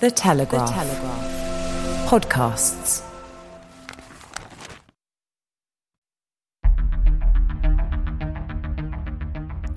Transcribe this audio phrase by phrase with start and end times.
[0.00, 0.68] The Telegraph.
[0.68, 2.08] The Telegraph.
[2.08, 3.02] Podcasts.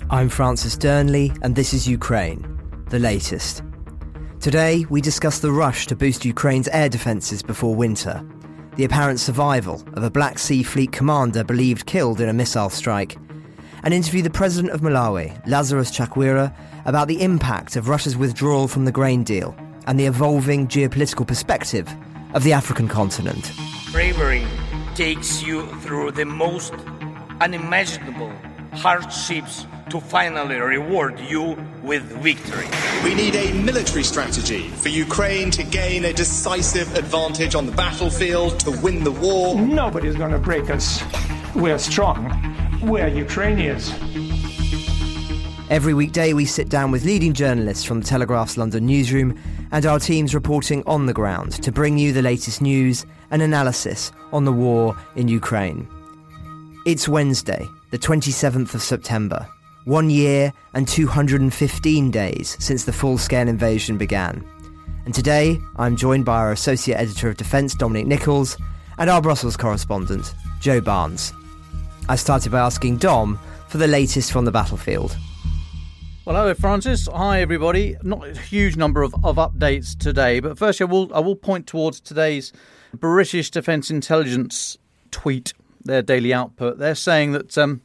[0.10, 2.60] I'm Francis Dearnley, and this is Ukraine,
[2.90, 3.62] the latest.
[4.40, 8.28] Today, we discuss the rush to boost Ukraine's air defences before winter,
[8.76, 13.18] the apparent survival of a Black Sea Fleet commander believed killed in a missile strike,
[13.84, 16.52] and interview the president of Malawi, Lazarus Chakwera,
[16.86, 19.56] about the impact of Russia's withdrawal from the grain deal
[19.88, 21.90] and the evolving geopolitical perspective
[22.34, 23.52] of the African continent.
[23.92, 24.46] Bravery
[24.96, 26.74] takes you through the most
[27.40, 28.32] unimaginable
[28.74, 32.68] hardships to finally reward you with victory.
[33.04, 38.60] We need a military strategy for Ukraine to gain a decisive advantage on the battlefield,
[38.62, 39.56] to win the war.
[39.56, 41.02] Nobody's going to break us.
[41.56, 42.30] We're strong.
[42.84, 43.94] We're Ukrainians.
[45.70, 49.40] Every weekday, we sit down with leading journalists from the Telegraph's London newsroom
[49.72, 54.12] and our teams reporting on the ground to bring you the latest news and analysis
[54.32, 55.88] on the war in Ukraine.
[56.86, 59.48] It's Wednesday, the 27th of September,
[59.86, 64.46] one year and 215 days since the full scale invasion began.
[65.06, 68.58] And today, I'm joined by our Associate Editor of Defence, Dominic Nicholls,
[68.98, 71.34] and our Brussels correspondent, Joe Barnes.
[72.10, 75.18] I started by asking Dom for the latest from the battlefield.
[76.28, 77.08] Well, hello, Francis.
[77.08, 77.96] Hi, everybody.
[78.04, 81.68] Not a huge number of, of updates today, but first, I will I will point
[81.68, 82.52] towards today's
[82.94, 84.78] British Defence Intelligence
[85.10, 85.54] tweet,
[85.86, 86.80] their daily output.
[86.80, 87.82] They're saying that um,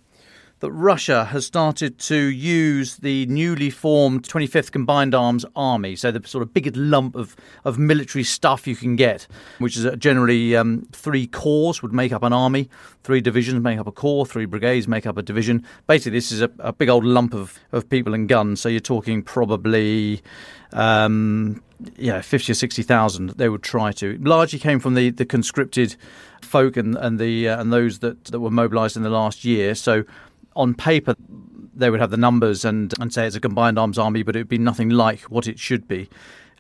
[0.63, 6.27] that Russia has started to use the newly formed 25th Combined Arms Army, so the
[6.27, 9.27] sort of biggest lump of, of military stuff you can get,
[9.59, 12.71] which is generally um, three corps would make up an army,
[13.03, 15.65] three divisions make up a corps, three brigades make up a division.
[15.89, 18.81] Basically, this is a, a big old lump of, of people and guns, so you're
[18.81, 20.23] talking probably.
[20.73, 21.61] Um,
[21.97, 24.17] yeah, 50 or 60,000 they would try to.
[24.19, 25.97] Largely came from the, the conscripted
[26.41, 29.75] folk and, and, the, uh, and those that, that were mobilised in the last year.
[29.75, 30.05] So
[30.57, 31.15] on paper,
[31.75, 34.41] they would have the numbers and, and say it's a combined arms army, but it
[34.41, 36.09] would be nothing like what it should be.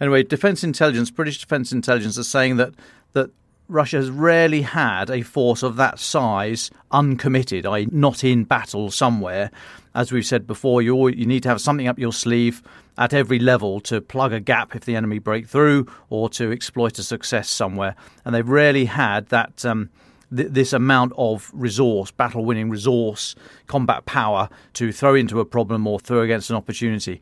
[0.00, 2.72] Anyway, Defence Intelligence, British Defence Intelligence, are saying that
[3.12, 3.30] that
[3.68, 9.50] Russia has rarely had a force of that size uncommitted, i.e., not in battle somewhere.
[9.94, 12.62] As we've said before, you you need to have something up your sleeve
[12.98, 16.98] at every level to plug a gap if the enemy break through or to exploit
[16.98, 17.94] a success somewhere.
[18.24, 19.64] And they've rarely had that.
[19.64, 19.90] Um,
[20.34, 23.34] th- this amount of resource, battle winning resource,
[23.66, 27.20] combat power to throw into a problem or throw against an opportunity.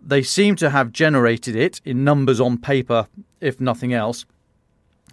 [0.00, 3.08] They seem to have generated it in numbers on paper,
[3.40, 4.24] if nothing else.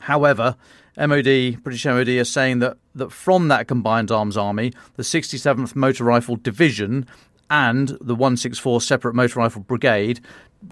[0.02, 0.56] However,
[0.98, 6.04] MOD, British MOD, are saying that, that from that combined arms army, the 67th Motor
[6.04, 7.08] Rifle Division
[7.50, 10.20] and the 164 Separate Motor Rifle Brigade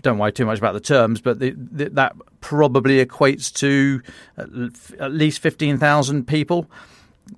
[0.01, 4.01] don't worry too much about the terms, but the, the, that probably equates to
[4.37, 6.69] at least fifteen thousand people.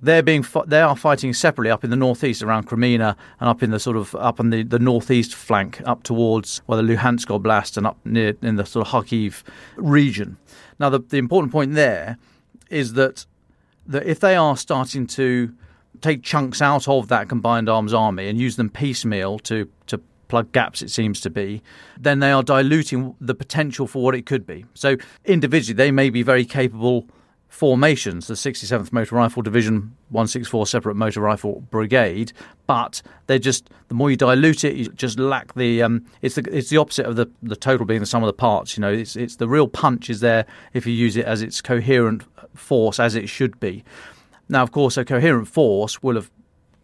[0.02, 3.70] They're being they are fighting separately up in the northeast around Kreminna and up in
[3.70, 7.76] the sort of up on the, the northeast flank up towards well the Luhansk Oblast
[7.76, 9.42] and up near in the sort of Kharkiv
[9.76, 10.36] region.
[10.80, 12.18] Now the the important point there
[12.70, 13.26] is that
[13.86, 15.54] that if they are starting to
[16.00, 20.00] take chunks out of that combined arms army and use them piecemeal to to
[20.34, 21.62] plug gaps, it seems to be,
[21.96, 24.64] then they are diluting the potential for what it could be.
[24.74, 27.06] So individually, they may be very capable
[27.46, 32.32] formations, the 67th Motor Rifle Division, 164 Separate Motor Rifle Brigade,
[32.66, 35.84] but they're just the more you dilute it, you just lack the.
[35.84, 38.32] Um, it's the it's the opposite of the the total being the sum of the
[38.32, 38.76] parts.
[38.76, 41.62] You know, it's it's the real punch is there if you use it as its
[41.62, 42.24] coherent
[42.56, 43.84] force as it should be.
[44.48, 46.32] Now, of course, a coherent force will have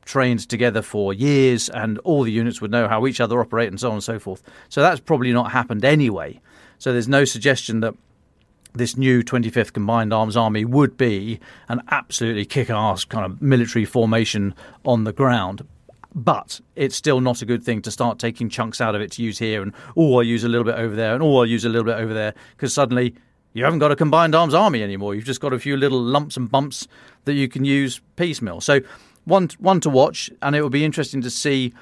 [0.05, 3.79] trained together for years and all the units would know how each other operate and
[3.79, 4.43] so on and so forth.
[4.69, 6.41] So that's probably not happened anyway.
[6.79, 7.95] So there's no suggestion that
[8.73, 13.85] this new 25th Combined Arms Army would be an absolutely kick ass kind of military
[13.85, 15.67] formation on the ground.
[16.15, 19.23] But it's still not a good thing to start taking chunks out of it to
[19.23, 21.65] use here and, oh, I'll use a little bit over there and, oh, I'll use
[21.65, 23.15] a little bit over there because suddenly
[23.53, 25.15] you haven't got a combined arms army anymore.
[25.15, 26.89] You've just got a few little lumps and bumps
[27.25, 28.61] that you can use piecemeal.
[28.61, 28.81] So
[29.31, 31.73] one one to watch, and it will be interesting to see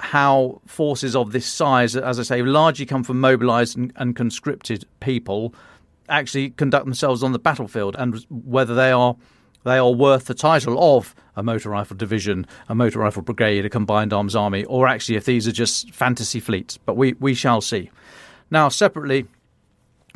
[0.00, 4.84] how forces of this size, as I say, largely come from mobilised and, and conscripted
[5.00, 5.54] people,
[6.08, 9.16] actually conduct themselves on the battlefield, and whether they are
[9.64, 13.70] they are worth the title of a motor rifle division, a motor rifle brigade, a
[13.70, 16.78] combined arms army, or actually if these are just fantasy fleets.
[16.78, 17.90] But we, we shall see.
[18.50, 19.26] Now, separately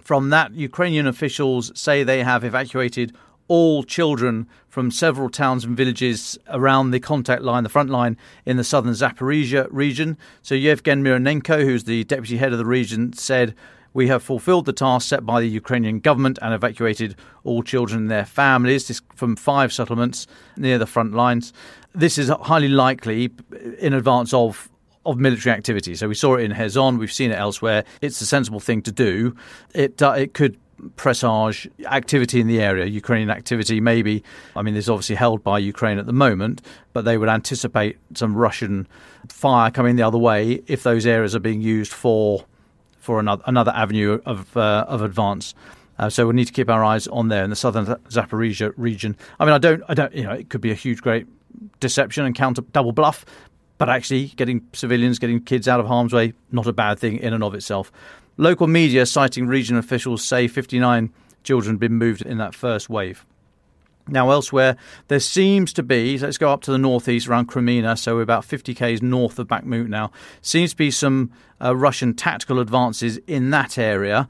[0.01, 3.15] from that, Ukrainian officials say they have evacuated
[3.49, 8.17] all children from several towns and villages around the contact line, the front line
[8.47, 10.17] in the southern Zaporizhia region.
[10.41, 13.55] So Yevgen Mironenko, who's the deputy head of the region, said
[13.93, 18.11] We have fulfilled the task set by the Ukrainian government and evacuated all children and
[18.11, 21.53] their families from five settlements near the front lines.
[21.95, 23.31] This is highly likely
[23.79, 24.71] in advance of
[25.05, 25.95] of military activity.
[25.95, 27.85] So we saw it in Kherson, we've seen it elsewhere.
[28.01, 29.35] It's a sensible thing to do.
[29.75, 30.57] It uh, it could
[30.97, 34.23] presage activity in the area, Ukrainian activity maybe.
[34.57, 37.99] I mean, this is obviously held by Ukraine at the moment, but they would anticipate
[38.15, 38.89] some Russian
[39.29, 42.45] fire coming the other way if those areas are being used for
[42.99, 45.55] for another another avenue of uh, of advance.
[45.99, 49.17] Uh, so we need to keep our eyes on there in the southern Zaporizhia region.
[49.39, 51.27] I mean, I don't, I don't, you know, it could be a huge, great
[51.81, 53.25] deception and counter double bluff,
[53.79, 57.33] but actually getting civilians, getting kids out of harm's way, not a bad thing in
[57.35, 57.93] and of itself.
[58.37, 61.13] Local media citing region officials say 59
[61.45, 63.27] children have been moved in that first wave.
[64.09, 64.77] Now, elsewhere,
[65.09, 68.45] there seems to be, let's go up to the northeast around Kreminna, so we're about
[68.45, 71.31] 50 k's north of Bakhmut now, seems to be some
[71.63, 74.29] uh, Russian tactical advances in that area.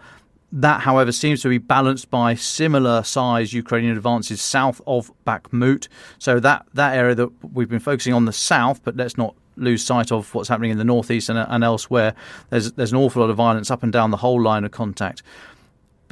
[0.50, 5.88] That, however, seems to be balanced by similar size Ukrainian advances south of Bakhmut.
[6.18, 9.84] So that, that area that we've been focusing on the south, but let's not lose
[9.84, 12.14] sight of what's happening in the northeast and, and elsewhere.
[12.50, 15.22] There's there's an awful lot of violence up and down the whole line of contact.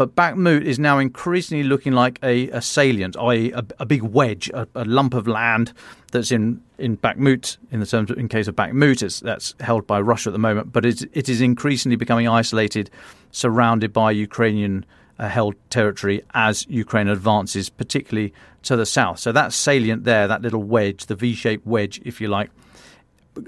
[0.01, 4.49] But Bakhmut is now increasingly looking like a, a salient, i.e., a, a, big wedge,
[4.49, 5.75] a, a, lump of land
[6.11, 7.59] that's in in Bakhmut.
[7.71, 10.39] In the terms, of, in case of Bakhmut, it's, that's held by Russia at the
[10.39, 10.73] moment.
[10.73, 12.89] But it, it is increasingly becoming isolated,
[13.31, 14.87] surrounded by Ukrainian
[15.19, 18.33] uh, held territory as Ukraine advances, particularly
[18.63, 19.19] to the south.
[19.19, 22.51] So that salient there, that little wedge, the V-shaped wedge, if you like,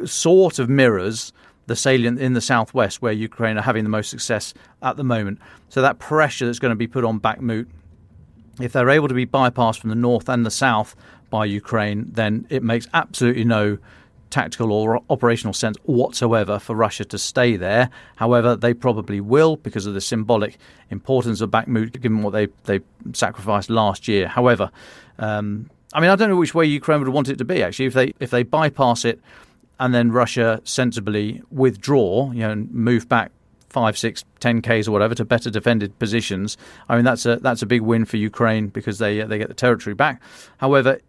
[0.07, 1.33] sort of mirrors
[1.67, 4.53] the salient in the southwest where Ukraine are having the most success
[4.83, 5.39] at the moment.
[5.69, 7.67] So that pressure that's going to be put on Bakhmut,
[8.61, 10.95] if they're able to be bypassed from the north and the south
[11.31, 13.79] by Ukraine, then it makes absolutely no
[14.29, 17.91] tactical or operational sense whatsoever for Russia to stay there.
[18.17, 20.59] However, they probably will because of the symbolic
[20.91, 22.81] importance of Bakhmut, given what they they
[23.13, 24.27] sacrificed last year.
[24.29, 24.71] However,
[25.19, 27.63] um, I mean, I don't know which way Ukraine would want it to be.
[27.63, 29.21] Actually, if they if they bypass it
[29.79, 33.33] and then Russia sensibly withdraw, you know, and move back
[33.69, 36.57] five, six, ten k's or whatever to better defended positions.
[36.89, 39.49] I mean, that's a that's a big win for Ukraine because they uh, they get
[39.49, 40.23] the territory back.
[40.59, 41.01] However,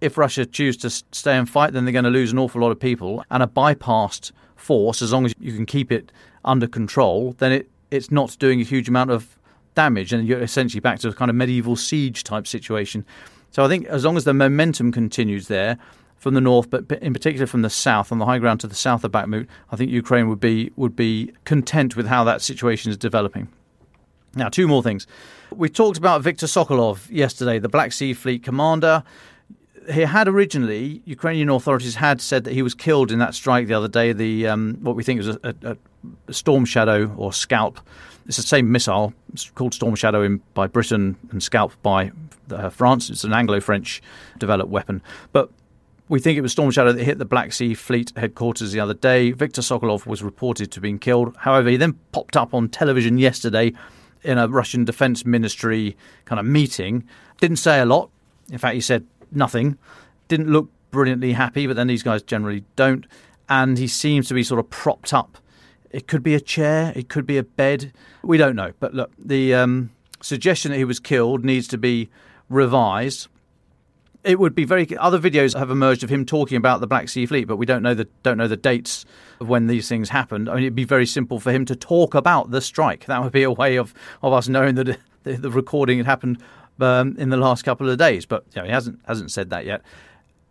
[0.00, 2.70] if Russia choose to stay and fight, then they're going to lose an awful lot
[2.70, 5.02] of people and a bypassed force.
[5.02, 6.12] As long as you can keep it
[6.44, 9.38] under control, then it it's not doing a huge amount of
[9.74, 13.04] damage, and you're essentially back to a kind of medieval siege type situation.
[13.50, 15.76] So I think as long as the momentum continues there,
[16.20, 18.74] from the north, but in particular from the south, on the high ground to the
[18.74, 22.90] south of Bakhmut, I think Ukraine would be would be content with how that situation
[22.90, 23.48] is developing.
[24.36, 25.06] Now, two more things.
[25.50, 29.02] We talked about Viktor Sokolov yesterday, the Black Sea Fleet commander.
[29.90, 33.74] He had originally Ukrainian authorities had said that he was killed in that strike the
[33.74, 34.12] other day.
[34.12, 35.54] The um, what we think is a, a,
[36.28, 37.80] a, Storm Shadow or Scalp.
[38.26, 39.14] It's the same missile.
[39.32, 42.12] It's called Storm Shadow in, by Britain and Scalp by
[42.50, 43.08] uh, France.
[43.08, 44.02] It's an Anglo-French
[44.38, 45.02] developed weapon,
[45.32, 45.50] but
[46.10, 48.94] we think it was Storm Shadow that hit the Black Sea Fleet headquarters the other
[48.94, 49.30] day.
[49.30, 51.36] Viktor Sokolov was reported to have been killed.
[51.38, 53.72] However, he then popped up on television yesterday
[54.24, 57.04] in a Russian Defense Ministry kind of meeting.
[57.40, 58.10] Didn't say a lot.
[58.50, 59.78] In fact, he said nothing.
[60.26, 63.06] Didn't look brilliantly happy, but then these guys generally don't.
[63.48, 65.38] And he seems to be sort of propped up.
[65.92, 67.92] It could be a chair, it could be a bed.
[68.22, 68.72] We don't know.
[68.80, 69.90] But look, the um,
[70.20, 72.10] suggestion that he was killed needs to be
[72.48, 73.28] revised
[74.24, 74.96] it would be very.
[74.96, 77.82] Other videos have emerged of him talking about the Black Sea Fleet, but we don't
[77.82, 79.04] know the don't know the dates
[79.40, 80.48] of when these things happened.
[80.48, 83.06] I mean, it'd be very simple for him to talk about the strike.
[83.06, 86.42] That would be a way of of us knowing that the, the recording had happened
[86.80, 88.26] um, in the last couple of days.
[88.26, 89.82] But you know, he hasn't hasn't said that yet.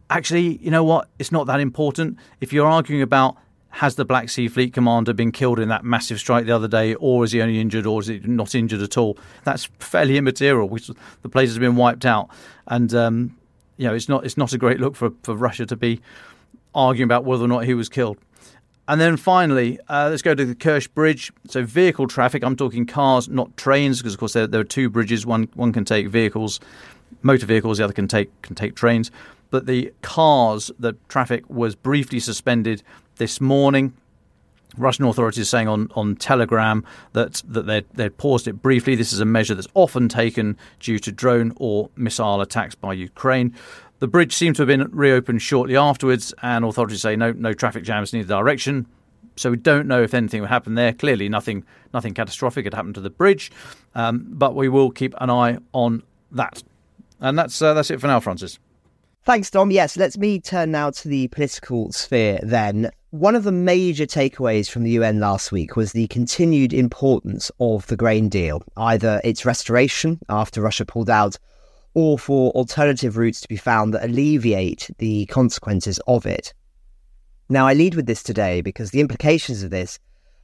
[0.09, 1.07] Actually, you know what?
[1.19, 2.17] It's not that important.
[2.41, 3.38] If you're arguing about
[3.71, 6.95] has the Black Sea Fleet commander been killed in that massive strike the other day,
[6.95, 9.15] or is he only injured, or is he not injured at all?
[9.43, 10.67] That's fairly immaterial.
[10.67, 12.29] the place has been wiped out,
[12.65, 13.38] and um,
[13.79, 16.01] you know, it's not it's not a great look for for Russia to be
[16.75, 18.17] arguing about whether or not he was killed.
[18.89, 21.31] And then finally, uh, let's go to the Kerch Bridge.
[21.48, 22.43] So vehicle traffic.
[22.43, 25.25] I'm talking cars, not trains, because of course there, there, are two bridges.
[25.25, 26.59] One one can take vehicles,
[27.21, 27.77] motor vehicles.
[27.77, 29.12] The other can take can take trains.
[29.50, 32.83] But the cars, the traffic was briefly suspended
[33.15, 33.93] this morning.
[34.77, 38.95] Russian authorities saying on, on Telegram that that they they paused it briefly.
[38.95, 43.55] This is a measure that's often taken due to drone or missile attacks by Ukraine.
[43.99, 47.83] The bridge seems to have been reopened shortly afterwards, and authorities say no no traffic
[47.83, 48.85] jams in either direction.
[49.35, 50.93] So we don't know if anything would happen there.
[50.93, 53.51] Clearly, nothing nothing catastrophic had happened to the bridge,
[53.95, 56.63] um, but we will keep an eye on that.
[57.19, 58.59] And that's uh, that's it for now, Francis.
[59.25, 59.71] Thanks, Dom.
[59.71, 62.89] Yes, let me turn now to the political sphere then.
[63.11, 67.87] One of the major takeaways from the UN last week was the continued importance of
[67.87, 71.35] the grain deal, either its restoration after Russia pulled out,
[71.95, 76.53] or for alternative routes to be found that alleviate the consequences of it.
[77.49, 79.97] Now, I lead with this today because the implications of this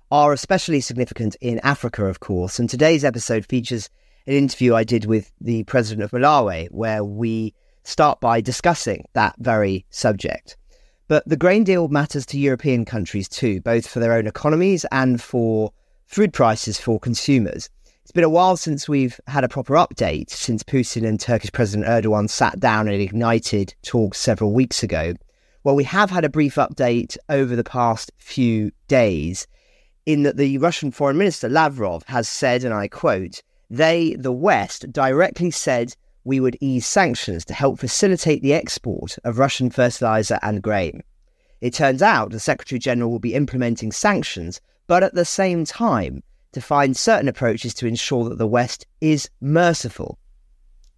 [0.10, 3.92] are especially significant in Africa, of course, and today's episode features
[4.26, 7.54] an interview I did with the president of Malawi, where we
[7.84, 10.58] start by discussing that very subject.
[11.08, 15.22] But the grain deal matters to European countries too, both for their own economies and
[15.22, 15.72] for
[16.08, 17.70] food prices for consumers.
[18.02, 21.88] It's been a while since we've had a proper update since Putin and Turkish President
[21.88, 25.14] Erdogan sat down and ignited talks several weeks ago.
[25.64, 29.48] Well, we have had a brief update over the past few days
[30.06, 34.92] in that the Russian Foreign Minister Lavrov has said, and I quote, they, the West,
[34.92, 40.62] directly said we would ease sanctions to help facilitate the export of Russian fertilizer and
[40.62, 41.04] grain.
[41.62, 46.22] It turns out the Secretary General will be implementing sanctions, but at the same time,
[46.52, 50.18] to find certain approaches to ensure that the West is merciful.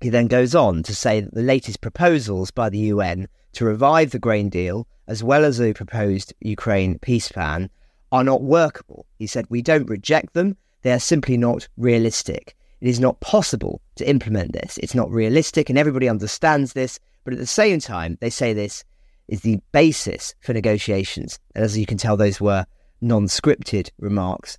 [0.02, 4.12] He then goes on to say that the latest proposals by the UN to revive
[4.12, 7.70] the grain deal, as well as the proposed Ukraine peace plan,
[8.12, 9.06] are not workable.
[9.18, 12.56] He said, We don't reject them, they are simply not realistic.
[12.80, 14.78] It is not possible to implement this.
[14.78, 17.00] It's not realistic, and everybody understands this.
[17.24, 18.84] But at the same time, they say this
[19.28, 21.40] is the basis for negotiations.
[21.56, 22.66] And as you can tell, those were
[23.02, 24.58] non scripted remarks.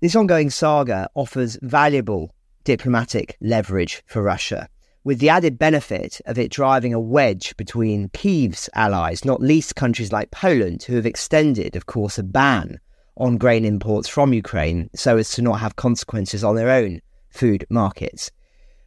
[0.00, 4.68] This ongoing saga offers valuable diplomatic leverage for Russia,
[5.02, 10.12] with the added benefit of it driving a wedge between Kiev's allies, not least countries
[10.12, 12.78] like Poland, who have extended, of course, a ban
[13.16, 17.66] on grain imports from Ukraine so as to not have consequences on their own food
[17.70, 18.30] markets.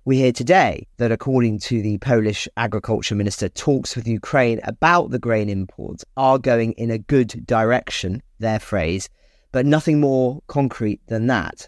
[0.03, 5.19] We hear today that, according to the Polish agriculture minister, talks with Ukraine about the
[5.19, 9.09] grain imports are going in a good direction, their phrase,
[9.51, 11.67] but nothing more concrete than that.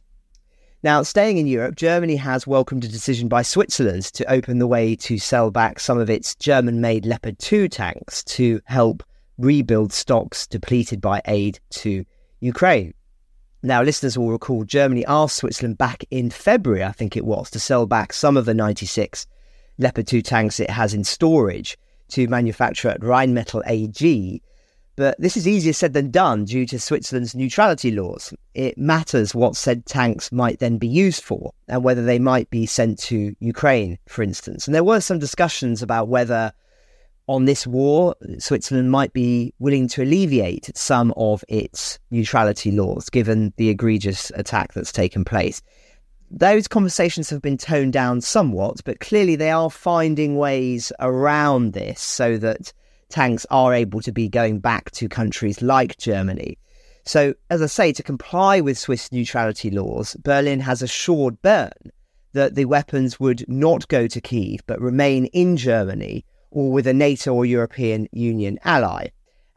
[0.82, 4.96] Now, staying in Europe, Germany has welcomed a decision by Switzerland to open the way
[4.98, 9.04] to sell back some of its German made Leopard 2 tanks to help
[9.38, 12.04] rebuild stocks depleted by aid to
[12.42, 12.94] Ukraine.
[13.66, 17.60] Now, listeners will recall Germany asked Switzerland back in February, I think it was, to
[17.60, 19.26] sell back some of the 96
[19.78, 21.78] Leopard 2 tanks it has in storage
[22.10, 24.42] to manufacturer at Rheinmetall AG.
[24.98, 28.34] But this is easier said than done due to Switzerland's neutrality laws.
[28.54, 32.66] It matters what said tanks might then be used for and whether they might be
[32.66, 34.68] sent to Ukraine, for instance.
[34.68, 36.52] And there were some discussions about whether
[37.28, 43.54] on this war, Switzerland might be willing to alleviate some of its neutrality laws, given
[43.58, 45.62] the egregious attack that's taken place.
[46.30, 52.02] Those conversations have been toned down somewhat, but clearly they are finding ways around this
[52.02, 52.74] so that
[53.10, 56.58] tanks are able to be going back to countries like Germany.
[57.06, 61.72] So, as I say, to comply with Swiss neutrality laws, Berlin has assured Bern
[62.34, 66.94] that the weapons would not go to Kiev but remain in Germany or with a
[66.94, 69.08] NATO or European Union ally.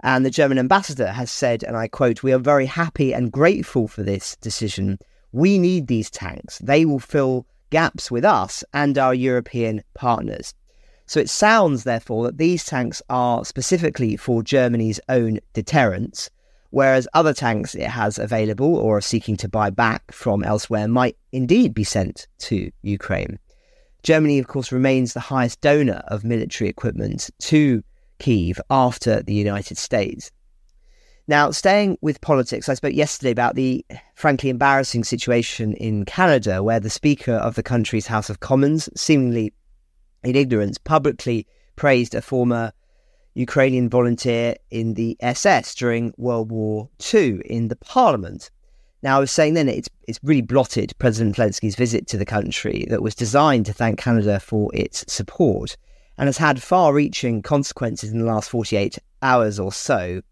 [0.03, 3.87] And the German ambassador has said, and I quote, We are very happy and grateful
[3.87, 4.99] for this decision.
[5.33, 6.59] We need these tanks.
[6.59, 10.55] They will fill gaps with us and our European partners.
[11.07, 16.31] So it sounds, therefore, that these tanks are specifically for Germany's own deterrence,
[16.71, 21.75] whereas other tanks it has available or seeking to buy back from elsewhere might indeed
[21.75, 23.39] be sent to Ukraine.
[24.07, 27.83] Germany, of course, remains the highest donor of military equipment to
[28.21, 30.31] Kiev after the United States.
[31.27, 33.85] Now, staying with politics, I spoke yesterday about the
[34.15, 39.53] frankly embarrassing situation in Canada, where the Speaker of the country's House of Commons, seemingly
[40.23, 41.45] in ignorance, publicly
[41.75, 42.73] praised a former
[43.35, 48.53] Ukrainian volunteer in the SS during World War II in the Parliament.
[49.07, 52.87] Now, I was saying then it's it's really blotted President Zelensky's visit to the country
[52.91, 55.77] that was designed to thank Canada for its support
[56.19, 60.23] and has had far-reaching consequences in the last 48 hours or so.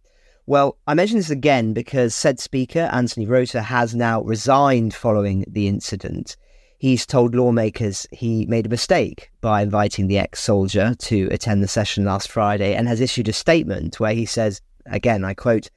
[0.47, 5.69] Well, I mention this again because said speaker Anthony Rota has now resigned following the
[5.69, 6.37] incident.
[6.77, 12.05] He's told lawmakers he made a mistake by inviting the ex-soldier to attend the session
[12.05, 15.71] last Friday and has issued a statement where he says, again, I quote,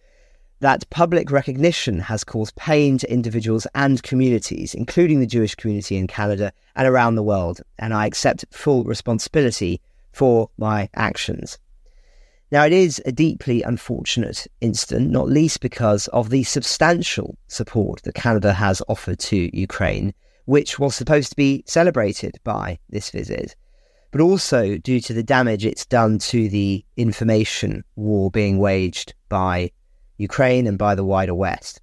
[0.59, 6.07] that public recognition has caused pain to individuals and communities, including the Jewish community in
[6.07, 11.59] Canada and around the world, and I accept full responsibility for my actions.
[12.51, 18.15] Now, it is a deeply unfortunate incident, not least because of the substantial support that
[18.15, 20.13] Canada has offered to Ukraine,
[20.45, 23.55] which was supposed to be celebrated by this visit.
[24.11, 29.69] but also due to the damage it's done to the information war being waged by
[30.17, 31.81] Ukraine and by the wider West.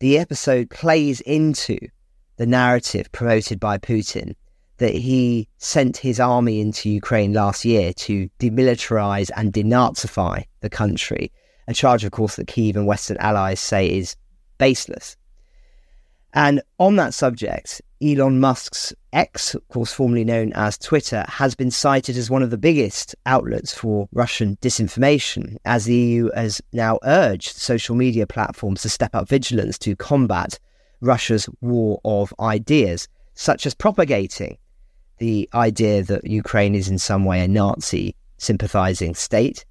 [0.00, 1.78] The episode plays into
[2.36, 4.34] the narrative promoted by Putin
[4.78, 11.32] that he sent his army into Ukraine last year to demilitarize and denazify the country,
[11.66, 14.16] a charge, of course, that Kiev and Western allies say is
[14.56, 15.16] baseless.
[16.34, 21.70] And on that subject, Elon Musk's X, of course, formerly known as Twitter, has been
[21.70, 26.98] cited as one of the biggest outlets for Russian disinformation, as the EU has now
[27.02, 30.58] urged social media platforms to step up vigilance to combat
[31.00, 34.58] Russia's war of ideas, such as propagating
[35.18, 39.64] the idea that Ukraine is in some way a Nazi sympathizing state.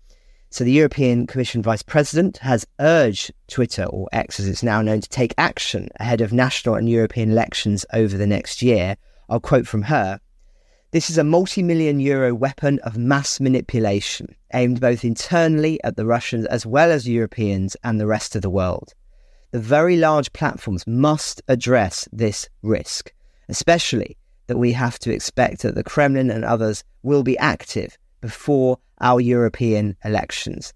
[0.49, 5.01] So the European Commission Vice President has urged Twitter, or X as it's now known,
[5.01, 8.95] to take action ahead of national and European elections over the next year.
[9.29, 10.21] I'll quote from her
[10.91, 16.05] This is a multi million euro weapon of mass manipulation aimed both internally at the
[16.05, 18.93] Russians as well as Europeans and the rest of the world.
[19.51, 23.13] The very large platforms must address this risk,
[23.49, 28.79] especially that we have to expect that the Kremlin and others will be active before
[29.01, 30.73] our European elections.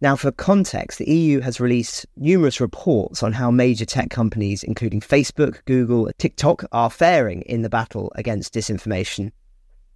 [0.00, 5.00] Now, for context, the EU has released numerous reports on how major tech companies, including
[5.00, 9.32] Facebook, Google, TikTok, are faring in the battle against disinformation.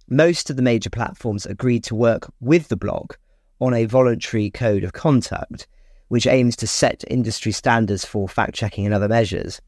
[0.09, 3.19] Most of the major platforms agreed to work with the bloc
[3.59, 5.67] on a voluntary code of conduct,
[6.07, 9.61] which aims to set industry standards for fact checking and other measures.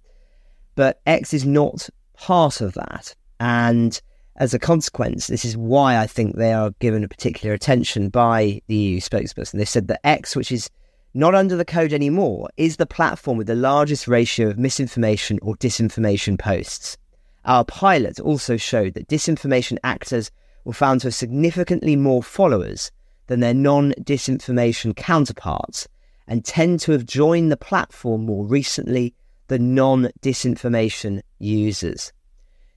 [0.76, 3.16] But X is not part of that.
[3.40, 4.02] And
[4.36, 8.62] as a consequence, this is why I think they are given a particular attention by
[8.68, 9.54] the EU spokesperson.
[9.54, 10.70] They said that X, which is
[11.14, 15.56] not under the code anymore, is the platform with the largest ratio of misinformation or
[15.58, 16.98] disinformation posts.
[17.46, 20.32] Our pilot also showed that disinformation actors
[20.64, 22.92] were found to have significantly more followers
[23.28, 25.88] than their non disinformation counterparts
[26.28, 29.14] and tend to have joined the platform more recently
[29.48, 32.12] than non disinformation users.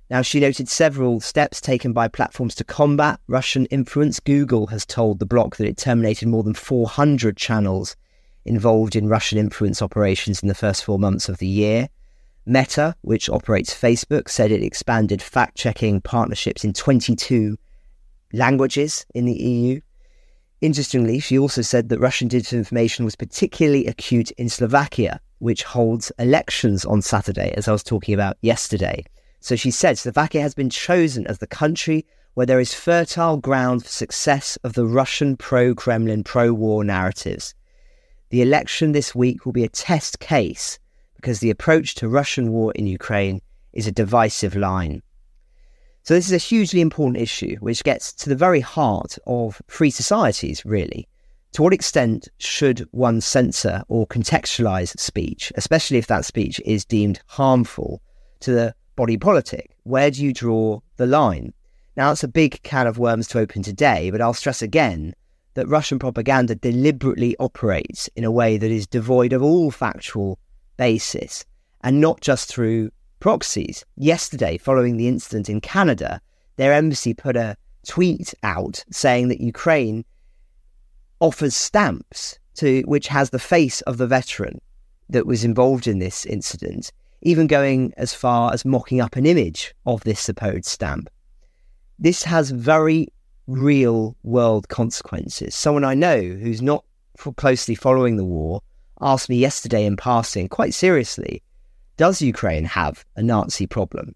[0.08, 4.20] Now, she noted several steps taken by platforms to combat Russian influence.
[4.20, 7.96] Google has told the bloc that it terminated more than 400 channels
[8.44, 11.88] involved in Russian influence operations in the first four months of the year.
[12.46, 17.56] Meta, which operates Facebook, said it expanded fact checking partnerships in 22
[18.32, 19.80] languages in the EU.
[20.60, 26.84] Interestingly, she also said that Russian disinformation was particularly acute in Slovakia, which holds elections
[26.84, 29.04] on Saturday, as I was talking about yesterday.
[29.46, 32.04] So she said Slovakia has been chosen as the country
[32.34, 37.54] where there is fertile ground for success of the Russian pro Kremlin, pro war narratives.
[38.30, 40.80] The election this week will be a test case
[41.14, 43.40] because the approach to Russian war in Ukraine
[43.72, 45.00] is a divisive line.
[46.02, 49.90] So, this is a hugely important issue which gets to the very heart of free
[49.90, 51.06] societies, really.
[51.52, 57.20] To what extent should one censor or contextualize speech, especially if that speech is deemed
[57.28, 58.02] harmful
[58.40, 59.76] to the body politic?
[59.84, 61.52] Where do you draw the line?
[61.96, 65.14] Now, it's a big can of worms to open today, but I'll stress again
[65.54, 70.38] that Russian propaganda deliberately operates in a way that is devoid of all factual
[70.76, 71.44] basis
[71.82, 73.84] and not just through proxies.
[73.96, 76.20] Yesterday, following the incident in Canada,
[76.56, 77.56] their embassy put a
[77.86, 80.04] tweet out saying that Ukraine
[81.20, 84.60] offers stamps to which has the face of the veteran
[85.08, 86.92] that was involved in this incident
[87.26, 91.10] even going as far as mocking up an image of this supposed stamp.
[91.98, 93.08] This has very
[93.48, 95.52] real world consequences.
[95.52, 96.84] Someone I know who's not
[97.36, 98.62] closely following the war
[99.00, 101.42] asked me yesterday in passing, quite seriously,
[101.96, 104.14] does Ukraine have a Nazi problem?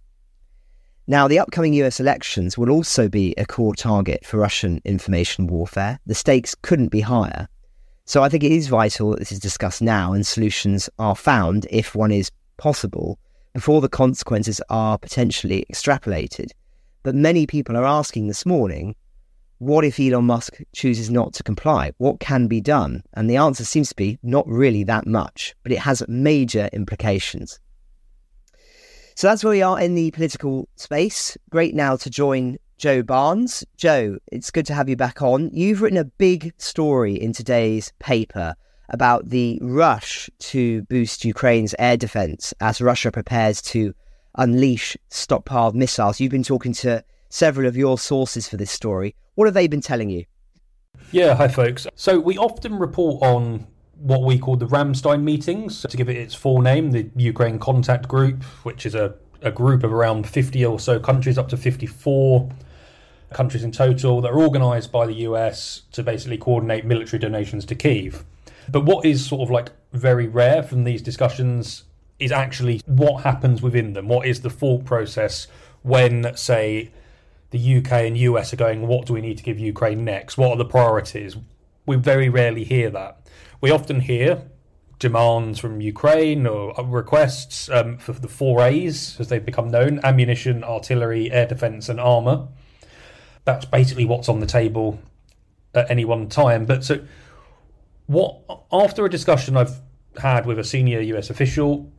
[1.08, 5.98] Now, the upcoming US elections will also be a core target for Russian information warfare.
[6.06, 7.48] The stakes couldn't be higher.
[8.04, 11.66] So I think it is vital that this is discussed now and solutions are found
[11.70, 13.18] if one is possible
[13.54, 16.50] before the consequences are potentially extrapolated.
[17.02, 18.94] But many people are asking this morning,
[19.58, 21.92] what if Elon Musk chooses not to comply?
[21.98, 23.02] What can be done?
[23.14, 27.58] And the answer seems to be not really that much, but it has major implications.
[29.16, 31.36] So that's where we are in the political space.
[31.50, 33.64] Great now to join Joe Barnes.
[33.76, 35.50] Joe, it's good to have you back on.
[35.52, 38.54] You've written a big story in today's paper
[38.90, 43.94] about the rush to boost Ukraine's air defense as Russia prepares to
[44.36, 46.20] unleash stockpiled missiles.
[46.20, 49.14] You've been talking to several of your sources for this story.
[49.34, 50.24] What have they been telling you?
[51.12, 51.86] Yeah, hi, folks.
[51.94, 56.34] So, we often report on what we call the Ramstein meetings, to give it its
[56.34, 60.80] full name, the Ukraine Contact Group, which is a, a group of around 50 or
[60.80, 62.48] so countries, up to 54
[63.32, 67.74] countries in total that are organised by the US to basically coordinate military donations to
[67.74, 68.24] Kiev.
[68.70, 71.84] But what is sort of like very rare from these discussions
[72.18, 74.08] is actually what happens within them.
[74.08, 75.46] What is the thought process
[75.82, 76.90] when, say,
[77.50, 80.38] the UK and US are going, what do we need to give Ukraine next?
[80.38, 81.36] What are the priorities?
[81.86, 83.26] We very rarely hear that.
[83.60, 84.44] We often hear
[84.98, 90.62] demands from Ukraine or requests um, for the four A's, as they've become known ammunition,
[90.62, 92.48] artillery, air defence, and armour.
[93.44, 95.00] That's basically what's on the table
[95.74, 96.66] at any one time.
[96.66, 97.00] But so,
[98.10, 98.40] what
[98.72, 99.80] after a discussion I've
[100.20, 101.92] had with a senior US official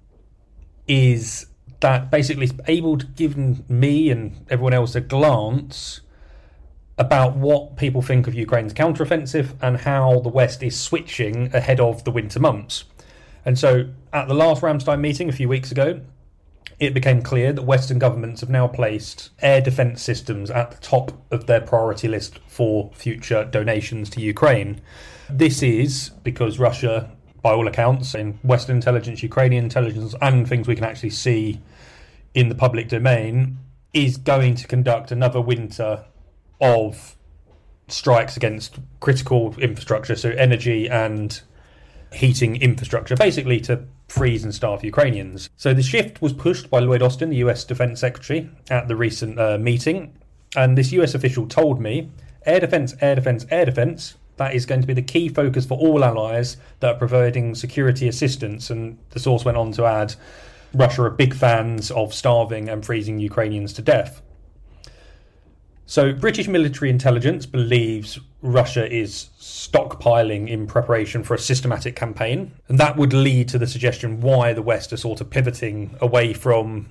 [0.85, 1.45] is
[1.79, 3.37] that basically able to give
[3.69, 6.01] me and everyone else a glance
[6.97, 12.03] about what people think of Ukraine's counteroffensive and how the West is switching ahead of
[12.03, 12.83] the winter months.
[13.45, 16.01] And so, at the last Ramstein meeting a few weeks ago,
[16.77, 21.13] it became clear that Western governments have now placed air defence systems at the top
[21.31, 24.81] of their priority list for future donations to Ukraine.
[25.31, 30.75] This is because Russia, by all accounts, in Western intelligence, Ukrainian intelligence, and things we
[30.75, 31.61] can actually see
[32.33, 33.57] in the public domain,
[33.93, 36.05] is going to conduct another winter
[36.59, 37.15] of
[37.87, 41.41] strikes against critical infrastructure, so energy and
[42.13, 45.49] heating infrastructure, basically to freeze and starve Ukrainians.
[45.55, 49.39] So the shift was pushed by Lloyd Austin, the US Defense Secretary, at the recent
[49.39, 50.13] uh, meeting.
[50.55, 52.11] And this US official told me
[52.45, 54.15] air defense, air defense, air defense.
[54.41, 58.07] That is going to be the key focus for all allies that are providing security
[58.07, 58.71] assistance.
[58.71, 60.15] And the source went on to add
[60.73, 64.23] Russia are big fans of starving and freezing Ukrainians to death.
[65.85, 72.79] So, British military intelligence believes Russia is stockpiling in preparation for a systematic campaign, and
[72.79, 76.89] that would lead to the suggestion why the West are sort of pivoting away from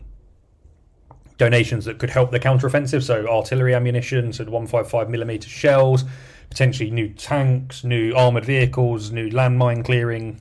[1.37, 6.05] donations that could help the counteroffensive, so artillery ammunition, so 155mm shells,
[6.51, 10.41] potentially new tanks, new armoured vehicles, new landmine clearing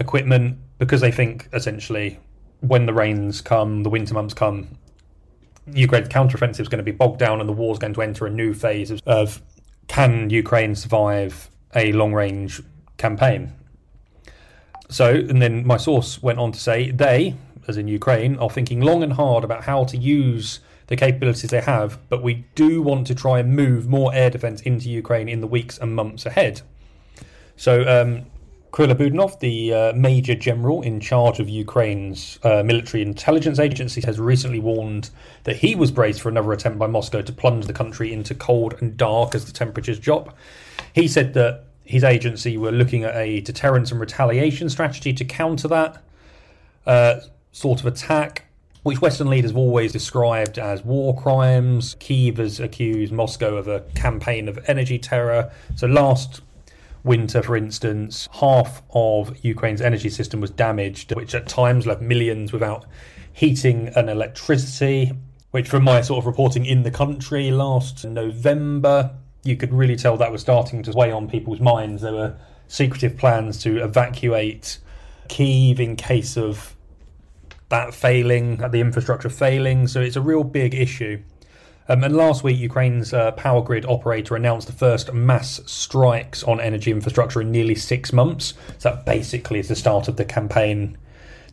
[0.00, 2.18] equipment, because they think essentially
[2.60, 4.76] when the rains come, the winter months come,
[5.72, 8.26] Ukraine's counteroffensive is going to be bogged down and the war is going to enter
[8.26, 9.40] a new phase of, of
[9.86, 12.62] can Ukraine survive a long range
[12.96, 13.52] campaign?
[14.88, 17.34] So, and then my source went on to say they,
[17.66, 21.60] as in Ukraine, are thinking long and hard about how to use the capabilities they
[21.60, 25.40] have, but we do want to try and move more air defense into Ukraine in
[25.40, 26.62] the weeks and months ahead.
[27.56, 28.26] So, um,
[28.74, 34.18] Kirill Budanov, the uh, Major General in charge of Ukraine's uh, military intelligence agency, has
[34.18, 35.10] recently warned
[35.44, 38.74] that he was braced for another attempt by Moscow to plunge the country into cold
[38.80, 40.36] and dark as the temperatures drop.
[40.92, 45.68] He said that his agency were looking at a deterrence and retaliation strategy to counter
[45.68, 46.02] that
[46.86, 47.20] uh,
[47.52, 48.43] sort of attack,
[48.84, 51.96] which Western leaders have always described as war crimes.
[51.98, 55.50] Kiev has accused Moscow of a campaign of energy terror.
[55.74, 56.42] So last
[57.02, 62.52] winter, for instance, half of Ukraine's energy system was damaged, which at times left millions
[62.52, 62.84] without
[63.32, 65.12] heating and electricity.
[65.50, 69.12] Which, from my sort of reporting in the country last November,
[69.44, 72.02] you could really tell that was starting to weigh on people's minds.
[72.02, 74.78] There were secretive plans to evacuate
[75.28, 76.73] Kiev in case of
[77.74, 79.88] that failing, the infrastructure failing.
[79.88, 81.20] So it's a real big issue.
[81.88, 86.60] Um, and last week, Ukraine's uh, power grid operator announced the first mass strikes on
[86.60, 88.54] energy infrastructure in nearly six months.
[88.78, 90.96] So that basically is the start of the campaign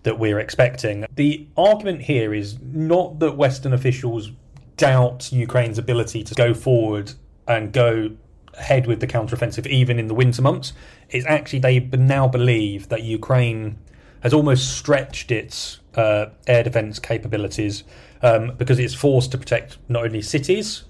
[0.03, 1.07] that we're expecting.
[1.15, 4.29] The argument here is not that Western officials
[4.77, 7.13] doubt Ukraine's ability to go forward
[7.47, 8.11] and go
[8.53, 10.73] ahead with the counteroffensive even in the winter months.
[11.09, 13.79] It's actually they now believe that Ukraine
[14.21, 17.83] has almost stretched its uh, air defense capabilities
[18.21, 20.83] um, because it's forced to protect not only cities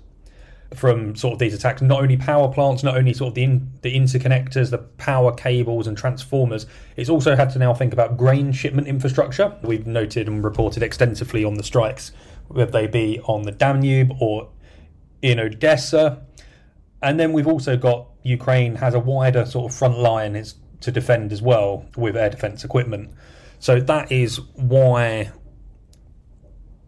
[0.73, 3.71] from sort of these attacks, not only power plants, not only sort of the in,
[3.81, 6.65] the interconnectors, the power cables and transformers.
[6.95, 9.57] It's also had to now think about grain shipment infrastructure.
[9.63, 12.11] We've noted and reported extensively on the strikes,
[12.47, 14.49] whether they be on the Danube or
[15.21, 16.21] in Odessa.
[17.01, 20.41] And then we've also got Ukraine has a wider sort of front line
[20.81, 23.11] to defend as well with air defense equipment.
[23.62, 25.32] So that is why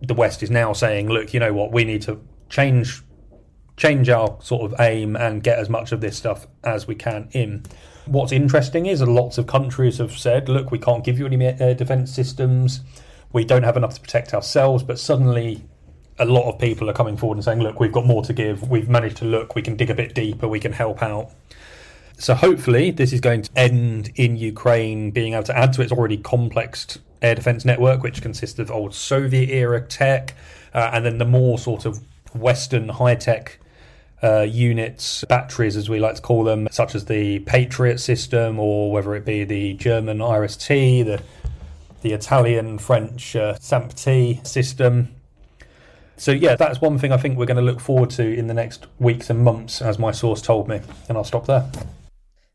[0.01, 3.01] the West is now saying, look, you know what, we need to change
[3.75, 7.27] change our sort of aim and get as much of this stuff as we can
[7.31, 7.63] in.
[8.05, 11.73] What's interesting is lots of countries have said, look, we can't give you any air
[11.73, 12.81] defense systems.
[13.31, 15.63] We don't have enough to protect ourselves, but suddenly
[16.19, 18.69] a lot of people are coming forward and saying, look, we've got more to give.
[18.69, 21.31] We've managed to look, we can dig a bit deeper, we can help out.
[22.17, 25.91] So hopefully, this is going to end in Ukraine being able to add to its
[25.91, 30.35] already complex air defense network, which consists of old Soviet era tech,
[30.73, 31.99] uh, and then the more sort of
[32.33, 33.59] Western high tech
[34.23, 38.91] uh, units, batteries, as we like to call them, such as the Patriot system, or
[38.91, 41.21] whether it be the German IRIS-T, the
[42.03, 45.07] the Italian French uh, SAMP-T system.
[46.17, 48.53] So yeah, that's one thing I think we're going to look forward to in the
[48.53, 50.81] next weeks and months, as my source told me.
[51.07, 51.69] And I'll stop there.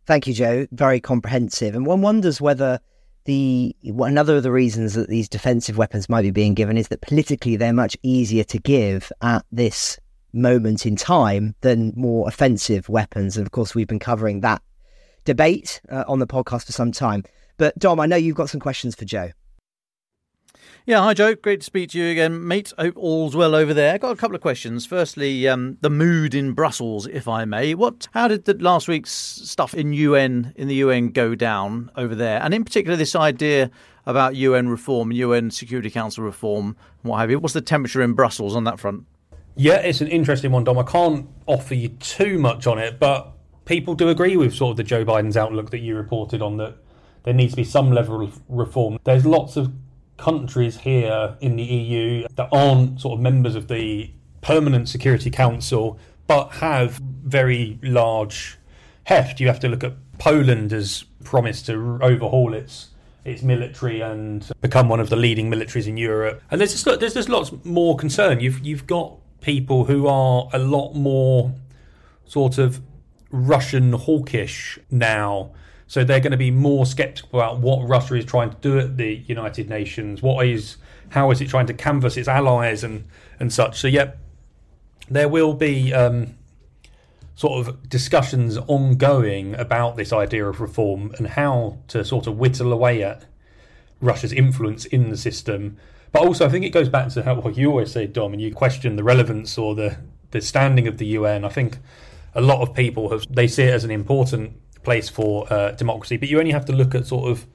[0.08, 0.66] Thank you, Joe.
[0.72, 1.74] Very comprehensive.
[1.74, 2.80] And one wonders whether
[3.26, 7.02] the another of the reasons that these defensive weapons might be being given is that
[7.02, 9.98] politically they're much easier to give at this
[10.32, 13.36] moment in time than more offensive weapons.
[13.36, 14.62] And of course, we've been covering that
[15.26, 17.22] debate uh, on the podcast for some time.
[17.58, 19.32] But Dom, I know you've got some questions for Joe.
[20.88, 21.34] Yeah, hi Joe.
[21.34, 22.72] Great to speak to you again, mate.
[22.78, 23.92] Hope all's well over there.
[23.92, 24.86] I've got a couple of questions.
[24.86, 27.74] Firstly, um, the mood in Brussels, if I may.
[27.74, 28.08] What?
[28.14, 32.40] How did the last week's stuff in UN in the UN go down over there?
[32.42, 33.70] And in particular, this idea
[34.06, 37.38] about UN reform, UN Security Council reform, what have you.
[37.38, 39.04] What's the temperature in Brussels on that front?
[39.56, 40.78] Yeah, it's an interesting one, Dom.
[40.78, 43.34] I can't offer you too much on it, but
[43.66, 46.78] people do agree with sort of the Joe Biden's outlook that you reported on that
[47.24, 48.98] there needs to be some level of reform.
[49.04, 49.70] There's lots of
[50.18, 54.10] countries here in the EU that aren't sort of members of the
[54.42, 58.58] permanent Security Council but have very large
[59.04, 59.40] heft.
[59.40, 62.88] You have to look at Poland as promised to overhaul its
[63.24, 66.42] its military and become one of the leading militaries in Europe.
[66.50, 68.40] And there's just there's just lots more concern.
[68.40, 71.54] You've you've got people who are a lot more
[72.26, 72.80] sort of
[73.30, 75.52] Russian hawkish now
[75.88, 78.98] so they're going to be more skeptical about what Russia is trying to do at
[78.98, 80.22] the United Nations.
[80.22, 80.76] What is
[81.08, 83.06] how is it trying to canvass its allies and
[83.40, 83.80] and such.
[83.80, 84.12] So yeah,
[85.08, 86.34] there will be um,
[87.34, 92.72] sort of discussions ongoing about this idea of reform and how to sort of whittle
[92.72, 93.24] away at
[94.00, 95.78] Russia's influence in the system.
[96.12, 98.42] But also, I think it goes back to how, what you always say, Dom, and
[98.42, 99.96] you question the relevance or the
[100.32, 101.46] the standing of the UN.
[101.46, 101.78] I think
[102.34, 104.52] a lot of people have they see it as an important
[104.88, 106.16] place for uh, democracy.
[106.16, 107.46] But you only have to look at sort of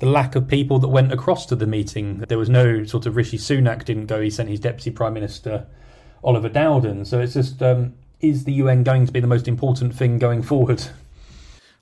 [0.00, 2.18] the lack of people that went across to the meeting.
[2.18, 4.20] There was no sort of Rishi Sunak didn't go.
[4.20, 5.66] He sent his deputy prime minister
[6.22, 7.06] Oliver Dowden.
[7.06, 10.42] So it's just um, is the UN going to be the most important thing going
[10.42, 10.84] forward?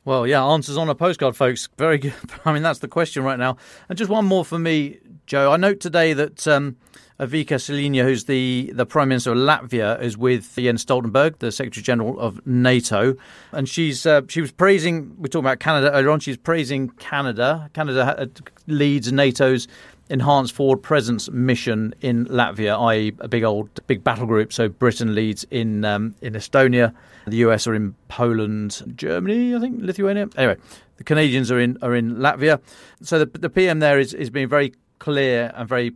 [0.05, 1.69] Well, yeah, answers on a postcard, folks.
[1.77, 2.15] Very good.
[2.45, 3.57] I mean, that's the question right now.
[3.89, 5.51] And just one more for me, Joe.
[5.51, 6.77] I note today that um,
[7.27, 11.83] Vika Silina, who's the, the Prime Minister of Latvia, is with Jens Stoltenberg, the Secretary
[11.83, 13.15] General of NATO,
[13.53, 15.15] and she's uh, she was praising.
[15.19, 16.21] We talked about Canada earlier on.
[16.21, 17.71] She's praising Canada.
[17.75, 18.31] Canada
[18.67, 19.69] leads NATO's
[20.11, 24.53] enhanced forward presence mission in Latvia, i.e., a big old big battle group.
[24.53, 26.95] So Britain leads in um, in Estonia,
[27.27, 30.29] the US are in Poland, Germany, I think Lithuania.
[30.37, 30.57] Anyway,
[30.97, 32.61] the Canadians are in are in Latvia.
[33.03, 35.93] So the the PM there is is being very clear and very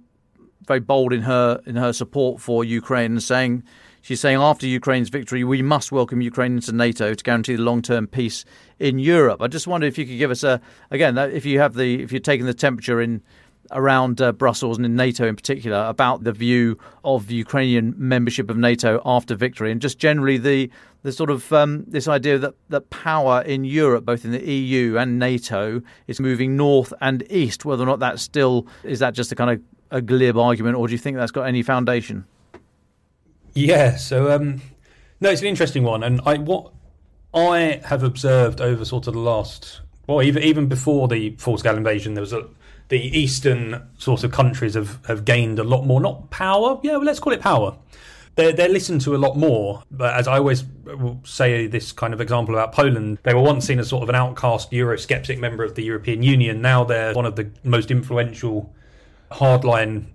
[0.67, 3.63] very bold in her in her support for Ukraine and saying
[4.03, 8.07] she's saying after Ukraine's victory we must welcome Ukraine into NATO to guarantee the long-term
[8.09, 8.45] peace
[8.79, 9.41] in Europe.
[9.43, 12.13] I just wonder if you could give us a again if you have the if
[12.13, 13.23] you're taking the temperature in
[13.71, 18.57] around uh, Brussels and in NATO in particular about the view of Ukrainian membership of
[18.57, 20.71] NATO after victory and just generally the
[21.05, 24.97] the sort of um, this idea that that power in Europe, both in the EU
[24.97, 27.65] and NATO, is moving north and east.
[27.65, 30.87] Whether or not that still is that just a kind of a glib argument, or
[30.87, 32.27] do you think that's got any foundation?
[33.55, 34.61] Yeah, so um,
[35.21, 36.73] no, it's an interesting one, and I what
[37.33, 41.77] I have observed over sort of the last, well, even even before the full scale
[41.77, 42.49] invasion, there was a
[42.89, 47.05] the eastern sort of countries have have gained a lot more, not power, yeah, well,
[47.05, 47.77] let's call it power.
[48.37, 49.85] They're, they're listened to a lot more.
[49.91, 50.65] But as I always
[51.25, 54.17] say, this kind of example about Poland, they were once seen as sort of an
[54.17, 56.61] outcast Eurosceptic member of the European Union.
[56.61, 58.75] Now they're one of the most influential
[59.33, 60.07] hardline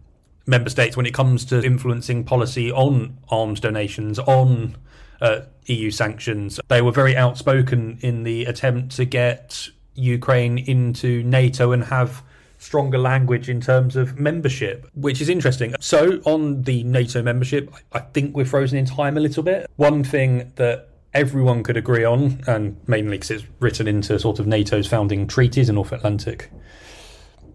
[0.45, 4.75] member states when it comes to influencing policy on arms donations, on
[5.21, 6.59] uh, EU sanctions.
[6.67, 12.23] They were very outspoken in the attempt to get Ukraine into NATO and have
[12.57, 15.75] stronger language in terms of membership, which is interesting.
[15.79, 19.69] So, on the NATO membership, I think we're frozen in time a little bit.
[19.77, 24.47] One thing that everyone could agree on, and mainly because it's written into sort of
[24.47, 26.51] NATO's founding treaties, the North Atlantic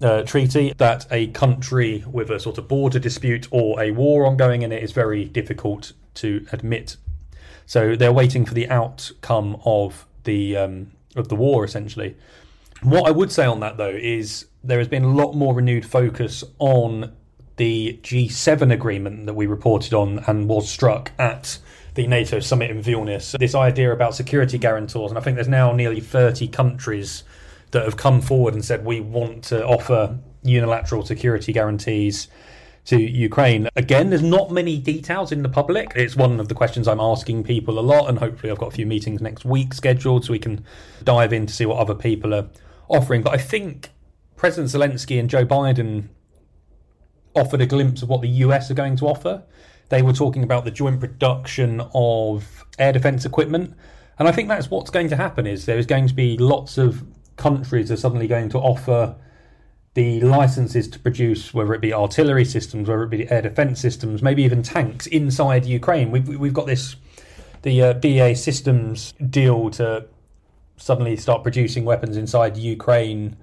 [0.00, 4.62] uh, treaty that a country with a sort of border dispute or a war ongoing
[4.62, 6.96] in it is very difficult to admit.
[7.66, 12.16] So they're waiting for the outcome of the um, of the war, essentially.
[12.82, 15.86] What I would say on that though is there has been a lot more renewed
[15.86, 17.12] focus on
[17.56, 21.58] the G7 agreement that we reported on and was struck at
[21.94, 23.38] the NATO summit in Vilnius.
[23.38, 27.22] This idea about security guarantors, and I think there's now nearly 30 countries
[27.74, 32.28] that have come forward and said we want to offer unilateral security guarantees
[32.86, 33.68] to Ukraine.
[33.76, 35.92] Again, there's not many details in the public.
[35.96, 38.76] It's one of the questions I'm asking people a lot, and hopefully, I've got a
[38.76, 40.64] few meetings next week scheduled so we can
[41.02, 42.48] dive in to see what other people are
[42.88, 43.22] offering.
[43.22, 43.90] But I think
[44.36, 46.08] President Zelensky and Joe Biden
[47.34, 49.42] offered a glimpse of what the US are going to offer.
[49.88, 53.74] They were talking about the joint production of air defense equipment.
[54.18, 56.78] And I think that's what's going to happen is there is going to be lots
[56.78, 57.04] of
[57.36, 59.16] countries are suddenly going to offer
[59.94, 64.22] the licenses to produce, whether it be artillery systems, whether it be air defense systems,
[64.22, 66.10] maybe even tanks inside Ukraine.
[66.10, 66.96] We've, we've got this,
[67.62, 70.06] the uh, BAE Systems deal to
[70.76, 73.36] suddenly start producing weapons inside Ukraine.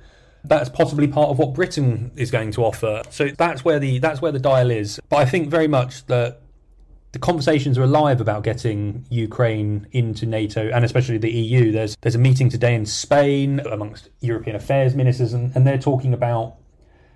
[0.43, 3.03] That's possibly part of what Britain is going to offer.
[3.09, 4.99] So that's where the that's where the dial is.
[5.07, 6.41] But I think very much that
[7.11, 11.71] the conversations are alive about getting Ukraine into NATO and especially the EU.
[11.71, 16.13] There's there's a meeting today in Spain amongst European affairs ministers, and, and they're talking
[16.13, 16.55] about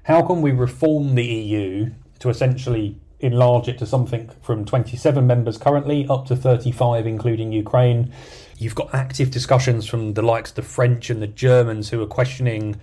[0.03, 5.58] how can we reform the EU to essentially enlarge it to something from 27 members
[5.58, 8.12] currently up to 35, including Ukraine.
[8.58, 12.08] You've got active discussions from the likes of the French and the Germans who are
[12.08, 12.75] questioning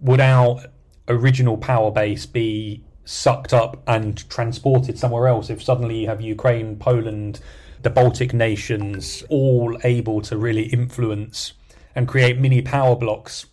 [0.00, 0.60] would our
[1.08, 6.76] original power base be sucked up and transported somewhere else if suddenly you have Ukraine,
[6.76, 7.40] Poland,
[7.82, 11.54] the Baltic nations all able to really influence
[11.94, 13.46] and create mini power blocks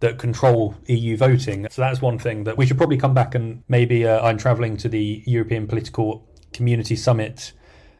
[0.00, 1.66] that control EU voting.
[1.70, 4.76] So that's one thing that we should probably come back and maybe uh, I'm travelling
[4.78, 7.52] to the European Political Community Summit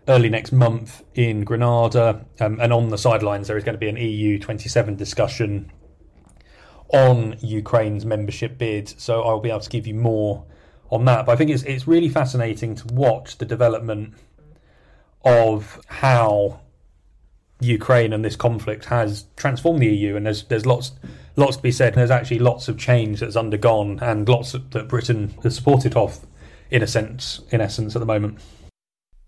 [0.06, 3.88] early next month in Granada, um, and on the sidelines there is going to be
[3.88, 5.72] an EU 27 discussion
[6.88, 8.88] on Ukraine's membership bid.
[9.00, 10.44] So I'll be able to give you more
[10.94, 11.26] on that.
[11.26, 14.14] But I think it's it's really fascinating to watch the development
[15.24, 16.60] of how
[17.60, 20.92] Ukraine and this conflict has transformed the EU, and there's there's lots
[21.36, 21.94] lots to be said.
[21.94, 26.24] There's actually lots of change that's undergone, and lots that Britain has supported of,
[26.70, 28.38] in a sense, in essence, at the moment.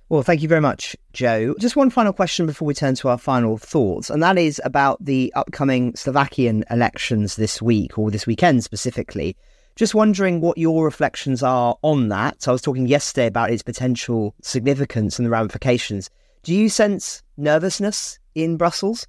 [0.08, 1.56] Well, thank you very much, Joe.
[1.58, 5.04] Just one final question before we turn to our final thoughts, and that is about
[5.04, 9.36] the upcoming Slovakian elections this week, or this weekend specifically.
[9.76, 12.48] Just wondering what your reflections are on that.
[12.48, 16.08] I was talking yesterday about its potential significance and the ramifications.
[16.42, 19.06] Do you sense nervousness in Brussels?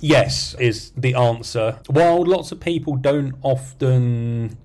[0.00, 1.78] Yes, is the answer.
[1.88, 4.56] While lots of people don't often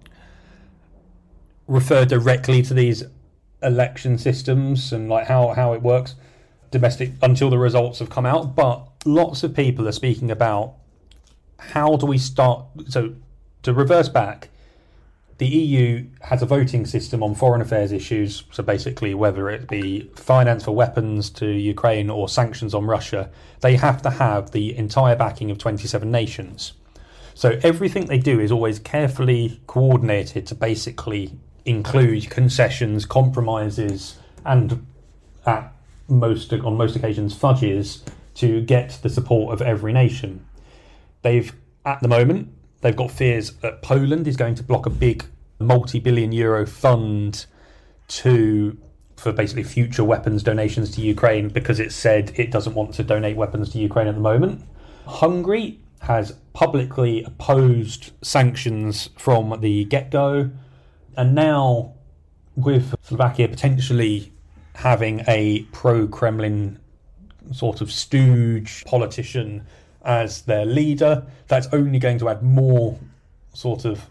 [1.68, 3.04] refer directly to these
[3.62, 6.16] election systems and like how, how it works
[6.72, 10.76] domestic until the results have come out, but lots of people are speaking about
[11.58, 13.14] how do we start so
[13.62, 14.50] to reverse back
[15.38, 18.44] the EU has a voting system on foreign affairs issues.
[18.52, 23.76] So basically, whether it be finance for weapons to Ukraine or sanctions on Russia, they
[23.76, 26.74] have to have the entire backing of 27 nations.
[27.34, 34.86] So everything they do is always carefully coordinated to basically include concessions, compromises, and
[35.46, 35.74] at
[36.08, 38.04] most on most occasions fudges
[38.36, 40.46] to get the support of every nation.
[41.24, 45.26] They've at the moment They've got fears that Poland is going to block a big
[45.60, 47.46] multi-billion euro fund
[48.08, 48.78] to
[49.16, 53.38] for basically future weapons donations to Ukraine because it said it doesn't want to donate
[53.38, 54.62] weapons to Ukraine at the moment.
[55.08, 60.52] Hungary has publicly opposed sanctions from the get-go
[61.18, 61.94] and now
[62.56, 64.34] with Slovakia potentially
[64.76, 66.80] having a pro-Kremlin
[67.52, 69.66] sort of stooge politician
[70.06, 71.26] as their leader.
[71.48, 73.00] That's only going to add more
[73.54, 74.06] sort of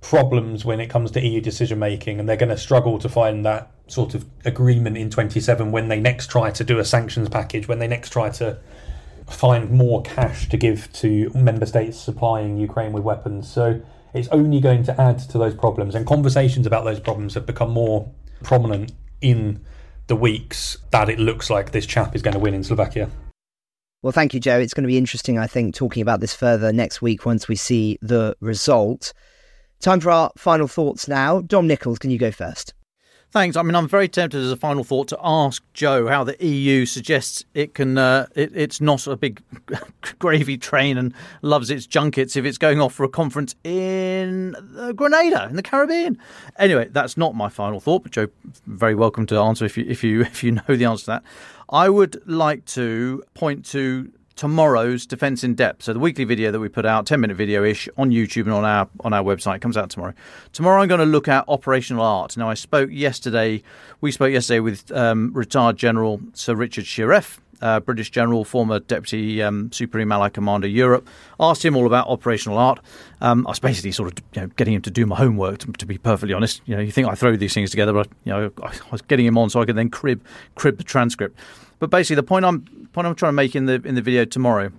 [0.00, 3.44] problems when it comes to EU decision making, and they're going to struggle to find
[3.44, 7.66] that sort of agreement in 27 when they next try to do a sanctions package,
[7.66, 8.58] when they next try to
[9.28, 13.50] find more cash to give to member states supplying Ukraine with weapons.
[13.50, 13.80] So
[14.14, 17.70] it's only going to add to those problems, and conversations about those problems have become
[17.70, 18.10] more
[18.42, 19.60] prominent in
[20.06, 23.10] the weeks that it looks like this chap is going to win in Slovakia.
[24.00, 24.60] Well, thank you, Joe.
[24.60, 27.56] It's going to be interesting, I think, talking about this further next week once we
[27.56, 29.12] see the result.
[29.80, 31.40] Time for our final thoughts now.
[31.40, 32.74] Dom Nicholls, can you go first?
[33.30, 33.58] Thanks.
[33.58, 36.86] I mean, I'm very tempted as a final thought to ask Joe how the EU
[36.86, 37.98] suggests it can.
[37.98, 39.42] Uh, it, it's not a big
[40.18, 41.12] gravy train and
[41.42, 45.62] loves its junkets if it's going off for a conference in uh, Grenada in the
[45.62, 46.16] Caribbean.
[46.58, 48.28] Anyway, that's not my final thought, but Joe,
[48.66, 51.22] very welcome to answer if you if you if you know the answer to that.
[51.68, 55.82] I would like to point to tomorrow's Defence in Depth.
[55.82, 58.52] So the weekly video that we put out, 10 minute video ish on YouTube and
[58.52, 60.14] on our on our website it comes out tomorrow.
[60.52, 62.36] Tomorrow I'm going to look at operational art.
[62.36, 63.62] Now I spoke yesterday,
[64.00, 69.42] we spoke yesterday with um, retired General Sir Richard Shirreff uh, British general, former deputy
[69.42, 71.08] um, Supreme Allied Commander Europe.
[71.40, 72.78] Asked him all about operational art.
[73.20, 75.58] Um, I was basically sort of you know, getting him to do my homework.
[75.58, 78.08] To, to, be perfectly honest, you know, you think I throw these things together, but
[78.24, 80.24] you know, I was getting him on so I could then crib
[80.54, 81.38] crib the transcript.
[81.78, 84.24] But basically, the point I'm point I'm trying to make in the in the video
[84.24, 84.72] tomorrow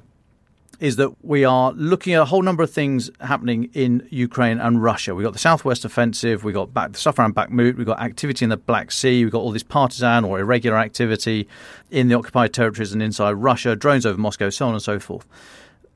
[0.80, 4.82] is that we are looking at a whole number of things happening in Ukraine and
[4.82, 5.14] Russia.
[5.14, 8.46] We've got the Southwest Offensive, we've got back, the stuff around Bakhmut, we've got activity
[8.46, 11.48] in the Black Sea, we've got all this partisan or irregular activity
[11.92, 15.28] in the occupied territories and inside Russia, drones over Moscow, so on and so forth.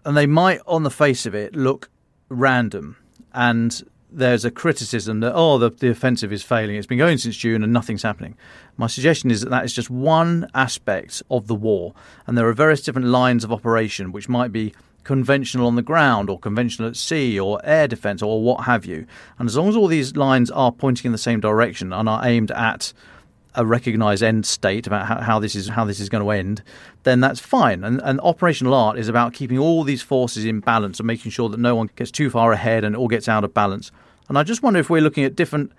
[0.04, 1.90] And they might, on the face of it, look
[2.28, 2.98] random.
[3.34, 3.82] And
[4.14, 6.76] there's a criticism that, oh, the, the offensive is failing.
[6.76, 8.36] It's been going since June and nothing's happening.
[8.78, 11.94] My suggestion is that that is just one aspect of the war,
[12.28, 16.30] and there are various different lines of operation which might be conventional on the ground
[16.30, 19.06] or conventional at sea or air defence or what have you.
[19.38, 22.26] And as long as all these lines are pointing in the same direction and are
[22.26, 22.94] aimed at
[23.56, 26.64] a recognised end state about how, how, this is how this is going to end,
[27.04, 27.84] then that's fine.
[27.84, 31.50] And, and operational art is about keeping all these forces in balance and making sure
[31.50, 33.92] that no one gets too far ahead and all gets out of balance.
[34.30, 35.72] And I just wonder if we're looking at different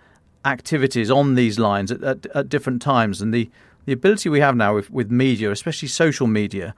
[0.44, 3.50] activities on these lines at, at, at different times and the,
[3.86, 6.74] the ability we have now with, with media, especially social media,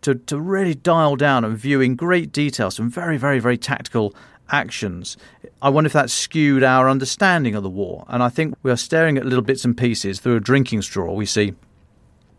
[0.00, 4.14] to, to really dial down and view in great detail some very, very, very tactical
[4.50, 5.16] actions.
[5.60, 8.04] I wonder if that's skewed our understanding of the war.
[8.08, 11.12] And I think we are staring at little bits and pieces through a drinking straw.
[11.12, 11.54] We see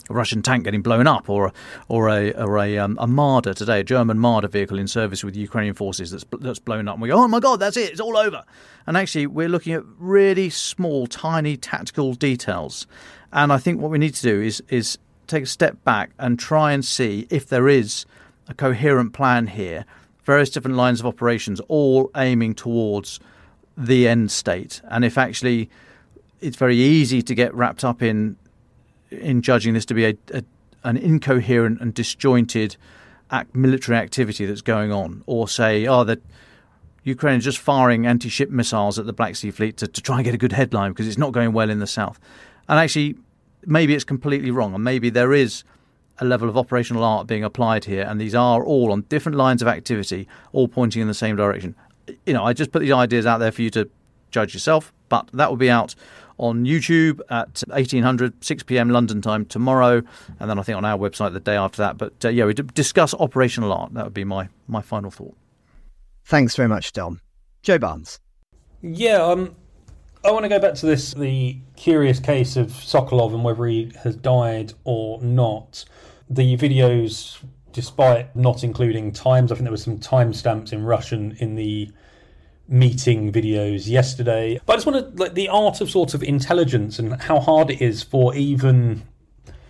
[0.10, 1.54] a Russian tank getting blown up, or a,
[1.88, 5.36] or a or a, um, a Marder today, a German Marder vehicle in service with
[5.36, 6.96] Ukrainian forces that's that's blown up.
[6.96, 8.44] And we go, oh my god, that's it, it's all over.
[8.86, 12.86] And actually, we're looking at really small, tiny tactical details.
[13.32, 14.98] And I think what we need to do is is
[15.28, 18.06] take a step back and try and see if there is
[18.48, 19.86] a coherent plan here.
[20.26, 23.20] Various different lines of operations, all aiming towards
[23.78, 25.70] the end state, and if actually
[26.40, 28.38] it's very easy to get wrapped up in
[29.20, 30.44] in judging this to be a, a
[30.84, 32.76] an incoherent and disjointed
[33.32, 36.22] act, military activity that's going on, or say, oh, that
[37.04, 40.26] Ukraine is just firing anti-ship missiles at the Black Sea Fleet to, to try and
[40.26, 42.20] get a good headline because it's not going well in the south.
[42.68, 43.16] And actually,
[43.66, 45.64] maybe it's completely wrong, and maybe there is
[46.20, 49.62] a level of operational art being applied here, and these are all on different lines
[49.62, 51.76] of activity, all pointing in the same direction.
[52.26, 53.90] You know, I just put these ideas out there for you to
[54.32, 55.96] judge yourself, but that will be out
[56.38, 58.90] on YouTube at 1800, 6 p.m.
[58.90, 60.02] London time tomorrow,
[60.40, 61.98] and then I think on our website the day after that.
[61.98, 63.94] But uh, yeah, we discuss operational art.
[63.94, 65.36] That would be my, my final thought.
[66.26, 67.22] Thanks very much, Dom.
[67.62, 68.20] Joe Barnes.
[68.82, 69.56] Yeah, um,
[70.26, 73.92] I want to go back to this the curious case of Sokolov and whether he
[74.04, 75.86] has died or not.
[76.30, 77.38] The videos,
[77.72, 81.92] despite not including times, I think there were some timestamps in Russian in the
[82.68, 84.60] meeting videos yesterday.
[84.66, 87.70] But I just want to like the art of sort of intelligence and how hard
[87.70, 89.04] it is for even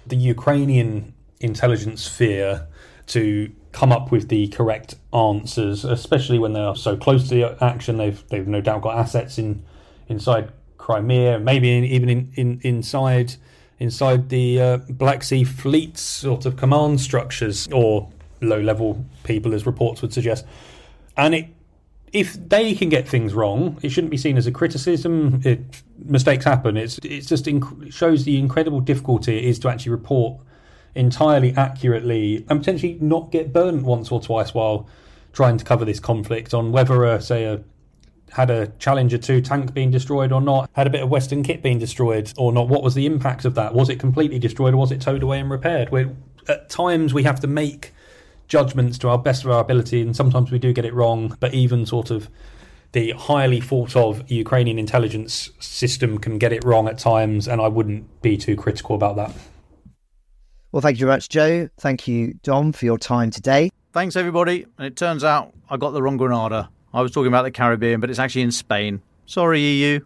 [0.06, 2.68] the Ukrainian intelligence sphere
[3.08, 7.64] to come up with the correct answers, especially when they are so close to the
[7.64, 7.98] action.
[7.98, 9.64] They've they've no doubt got assets in
[10.08, 13.36] inside Crimea, maybe in, even in, in inside
[13.80, 18.10] inside the uh, Black Sea Fleet's sort of command structures or
[18.42, 20.46] low level people, as reports would suggest.
[21.18, 21.48] And it
[22.14, 25.42] if they can get things wrong, it shouldn't be seen as a criticism.
[25.44, 25.62] It,
[25.98, 26.78] mistakes happen.
[26.78, 30.40] It's it's just inc- shows the incredible difficulty it is to actually report
[30.96, 34.88] entirely accurately and potentially not get burnt once or twice while
[35.34, 37.64] trying to cover this conflict on whether, a, say, a
[38.34, 41.62] had a Challenger 2 tank being destroyed or not, had a bit of Western kit
[41.62, 42.68] being destroyed or not.
[42.68, 43.74] What was the impact of that?
[43.74, 45.92] Was it completely destroyed or was it towed away and repaired?
[45.92, 46.16] We're,
[46.48, 47.92] at times we have to make
[48.48, 51.36] judgments to our best of our ability, and sometimes we do get it wrong.
[51.40, 52.30] But even sort of
[52.94, 57.68] the highly thought of Ukrainian intelligence system can get it wrong at times, and I
[57.68, 59.34] wouldn't be too critical about that.
[60.72, 61.70] Well, thank you very much, Joe.
[61.80, 63.70] Thank you, Dom, for your time today.
[63.92, 64.66] Thanks, everybody.
[64.78, 66.70] And it turns out I got the wrong Granada.
[66.94, 69.02] I was talking about the Caribbean, but it's actually in Spain.
[69.26, 70.00] Sorry, EU.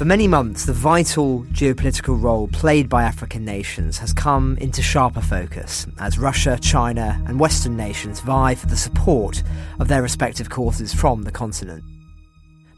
[0.00, 5.20] For many months, the vital geopolitical role played by African nations has come into sharper
[5.20, 9.42] focus as Russia, China, and Western nations vie for the support
[9.78, 11.84] of their respective causes from the continent.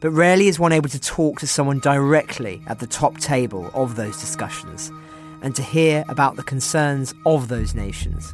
[0.01, 3.95] But rarely is one able to talk to someone directly at the top table of
[3.95, 4.91] those discussions
[5.43, 8.33] and to hear about the concerns of those nations.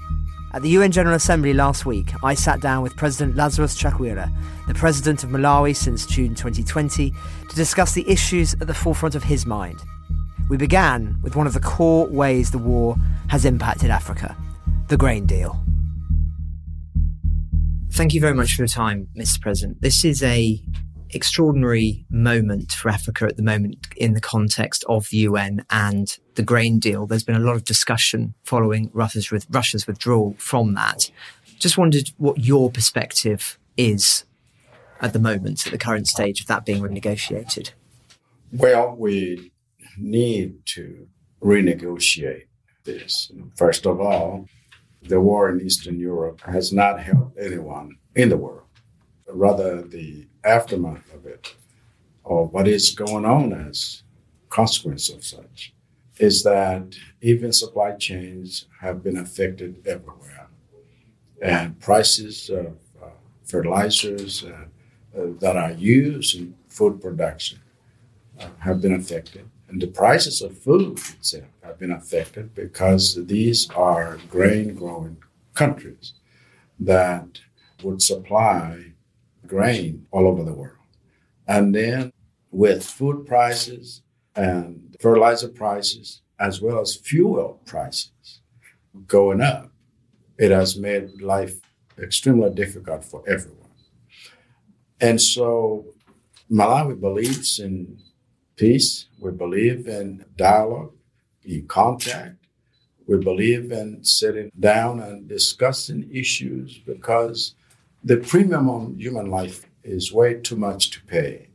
[0.55, 4.33] At the UN General Assembly last week, I sat down with President Lazarus Chakwera,
[4.67, 7.13] the president of Malawi since June 2020,
[7.51, 9.79] to discuss the issues at the forefront of his mind.
[10.49, 12.97] We began with one of the core ways the war
[13.29, 14.37] has impacted Africa
[14.89, 15.63] the grain deal.
[17.93, 19.43] Thank you very much for your time, Mr.
[19.43, 19.83] President.
[19.83, 20.59] This is a
[21.11, 26.43] extraordinary moment for Africa at the moment in the context of the UN and the
[26.43, 27.07] grain deal.
[27.07, 31.11] There's been a lot of discussion following Russia's, Russia's withdrawal from that.
[31.59, 34.25] Just wondered what your perspective is
[35.01, 37.71] at the moment, at the current stage of that being renegotiated.
[38.53, 39.53] Well, we
[39.97, 41.09] need to
[41.43, 42.47] renegotiate
[42.85, 43.31] this.
[43.57, 44.47] First of all,
[45.03, 48.63] the war in Eastern Europe has not helped anyone in the world.
[49.29, 51.55] Rather, the aftermath of it,
[52.25, 54.03] or what is going on as
[54.49, 55.75] consequence of such,
[56.19, 60.49] is that even supply chains have been affected everywhere.
[61.41, 63.11] And prices of uh,
[63.45, 64.65] fertilizers uh,
[65.17, 67.61] uh, that are used in food production
[68.41, 69.49] uh, have been affected.
[69.69, 75.19] And the prices of food itself have been affected because these are grain growing
[75.55, 76.15] countries
[76.81, 77.41] that
[77.83, 78.95] would supply
[79.49, 80.77] grain all over the world.
[81.47, 82.13] And then
[82.51, 84.03] with food prices
[84.37, 88.41] and fertilizer prices, as well as fuel prices
[89.07, 89.73] going up,
[90.39, 91.55] it has made life
[92.01, 93.59] extremely difficult for everyone.
[95.01, 95.87] And so
[96.51, 97.99] Malawi believes in
[98.57, 99.07] peace.
[99.19, 100.93] We believe in dialogue,
[101.45, 102.37] in contact.
[103.07, 107.55] We believe in sitting down and discussing issues because
[108.09, 111.51] the premium on human life is way too much to pay.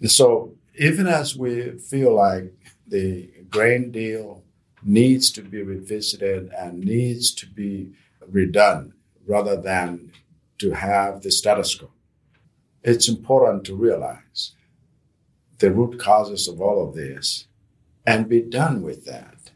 [0.00, 2.52] And so, even as we feel like
[2.88, 4.42] the grain deal
[4.82, 7.92] needs to be revisited and needs to be
[8.28, 8.94] redone
[9.28, 10.10] rather than
[10.58, 11.90] to have the status quo,
[12.82, 14.56] it's important to realize
[15.58, 17.46] the root causes of all of this
[18.04, 19.52] and be done with that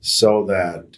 [0.00, 0.96] so that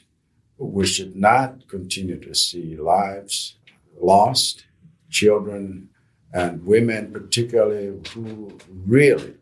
[0.59, 3.58] we should not continue to see lives
[4.01, 4.67] lost,
[5.11, 5.89] children
[6.33, 9.35] and women, particularly, who really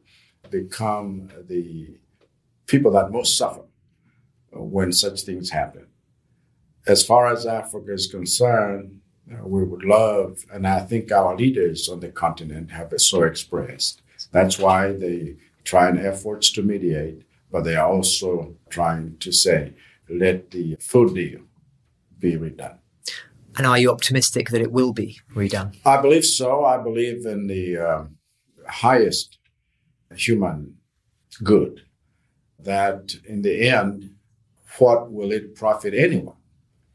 [0.50, 1.90] become the
[2.66, 3.62] people that most suffer
[4.52, 5.86] when such things happen.
[6.86, 9.00] As far as Africa is concerned,
[9.32, 14.02] uh, we would love, and I think our leaders on the continent have so expressed,
[14.30, 19.74] that's why they try in efforts to mediate, but they are also trying to say,
[20.08, 21.40] let the food deal
[22.20, 22.78] be redone.
[23.56, 25.76] And are you optimistic that it will be redone?
[25.84, 26.64] I believe so.
[26.64, 28.04] I believe in the uh,
[28.68, 29.38] highest
[30.14, 30.76] human
[31.42, 31.82] good.
[32.58, 34.10] That in the end,
[34.78, 36.36] what will it profit anyone?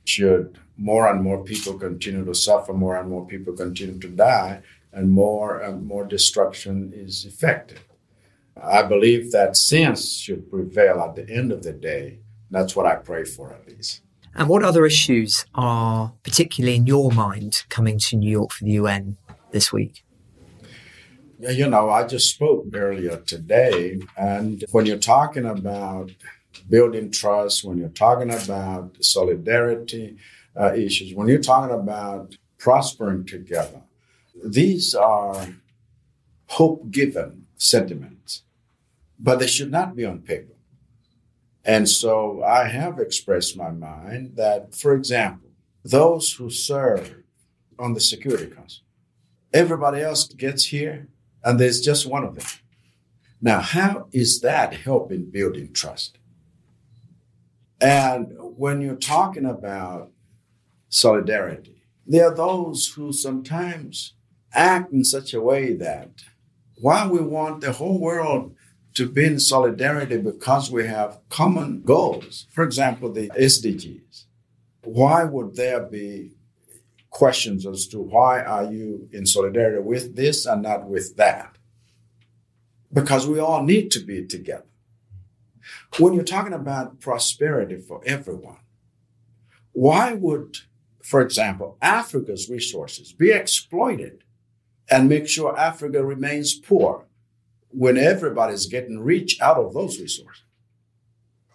[0.04, 4.62] Should more and more people continue to suffer, more and more people continue to die,
[4.92, 7.80] and more and more destruction is effected.
[8.62, 12.20] I believe that sense should prevail at the end of the day.
[12.50, 14.02] That's what I pray for, at least.
[14.36, 18.72] And what other issues are particularly in your mind coming to New York for the
[18.72, 19.18] UN
[19.52, 20.04] this week?
[21.40, 26.12] You know, I just spoke earlier today, and when you're talking about
[26.70, 30.18] building trust, when you're talking about solidarity
[30.56, 33.82] uh, issues, when you're talking about prospering together,
[34.46, 35.48] these are
[36.48, 38.44] hope given sentiments,
[39.20, 40.54] but they should not be on paper.
[41.64, 45.50] And so I have expressed my mind that, for example,
[45.84, 47.24] those who serve
[47.78, 48.84] on the Security Council,
[49.54, 51.08] everybody else gets here
[51.44, 52.46] and there's just one of them.
[53.42, 56.18] Now, how is that helping building trust?
[57.80, 60.12] And when you're talking about
[60.90, 64.14] solidarity, there are those who sometimes
[64.54, 66.10] act in such a way that
[66.80, 68.56] while we want the whole world
[68.94, 74.26] to be in solidarity because we have common goals, for example, the SDGs,
[74.84, 76.32] why would there be
[77.10, 81.56] questions as to why are you in solidarity with this and not with that?
[82.92, 84.66] Because we all need to be together.
[86.00, 88.58] When you're talking about prosperity for everyone,
[89.74, 90.58] why would,
[91.04, 94.24] for example, Africa's resources be exploited
[94.90, 97.06] and make sure Africa remains poor
[97.72, 100.44] when everybody's getting rich out of those resources.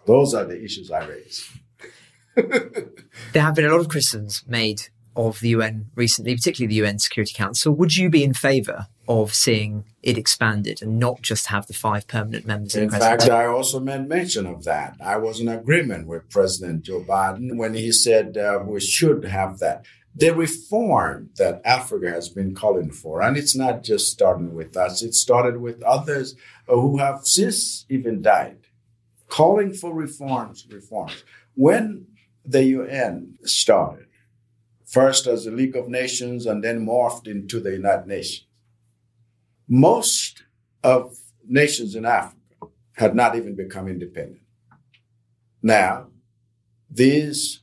[0.05, 1.49] Those are the issues I raise.
[2.35, 4.83] there have been a lot of criticisms made
[5.17, 7.73] of the UN recently, particularly the UN Security Council.
[7.73, 12.07] Would you be in favour of seeing it expanded and not just have the five
[12.07, 12.75] permanent members?
[12.75, 14.95] In fact, I also made mention of that.
[15.01, 19.57] I was in agreement with President Joe Biden when he said uh, we should have
[19.59, 19.85] that
[20.17, 25.03] the reform that Africa has been calling for, and it's not just starting with us,
[25.03, 28.57] it started with others who have since even died,
[29.29, 31.23] calling for reforms, reforms.
[31.53, 32.07] When
[32.43, 34.07] the UN started,
[34.85, 38.47] first as the League of Nations and then morphed into the United Nations,
[39.67, 40.43] most
[40.83, 41.15] of
[41.47, 42.37] nations in Africa
[42.93, 44.41] had not even become independent.
[45.61, 46.07] Now,
[46.89, 47.61] these,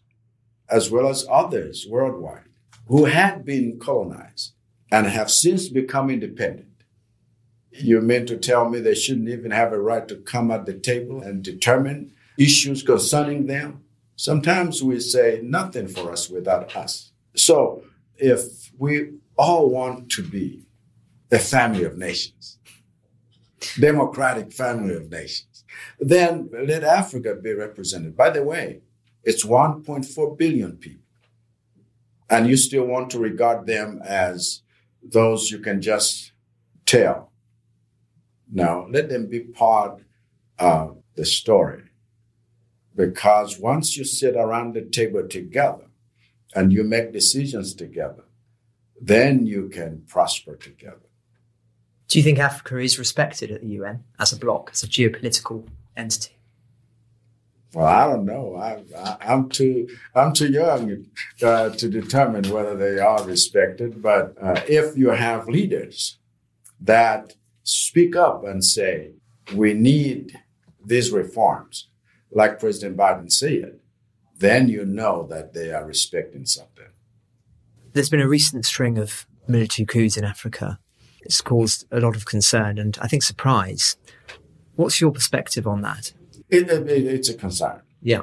[0.69, 2.45] as well as others worldwide,
[2.87, 4.53] who had been colonized
[4.91, 6.69] and have since become independent,
[7.71, 10.75] you mean to tell me they shouldn't even have a right to come at the
[10.75, 13.83] table and determine issues concerning them?
[14.17, 17.11] Sometimes we say nothing for us without us.
[17.35, 17.83] So
[18.17, 20.63] if we all want to be
[21.33, 22.59] a family of nations,
[23.79, 25.65] democratic family of nations,
[25.99, 28.17] then let Africa be represented.
[28.17, 28.83] By the way,
[29.25, 31.01] it's 1.4 billion people.
[32.31, 34.63] And you still want to regard them as
[35.03, 36.33] those you can just
[36.87, 37.33] tell.
[38.51, 40.03] Now, let them be part
[40.59, 41.83] of the story.
[42.97, 45.87] Because once you sit around the table together
[46.55, 48.25] and you make decisions together,
[49.01, 51.09] then you can prosper together.
[52.09, 55.67] Do you think Africa is respected at the UN as a bloc, as a geopolitical
[55.97, 56.37] entity?
[57.75, 58.55] Well, I don't know.
[58.55, 61.07] I, am too I'm too young
[61.43, 64.01] uh, to determine whether they are respected.
[64.01, 66.19] But uh, if you have leaders
[66.81, 69.15] that speak up and say
[69.55, 70.39] we need
[70.85, 71.89] these reforms,
[72.31, 73.81] like President Biden said,
[74.39, 76.87] then you know that they are respecting something.
[77.93, 80.79] There's been a recent string of military coups in Africa.
[81.23, 83.97] It's caused a lot of concern and I think surprise.
[84.77, 86.13] What's your perspective on that?
[86.49, 87.83] It, it, it's a concern.
[88.03, 88.23] Yeah.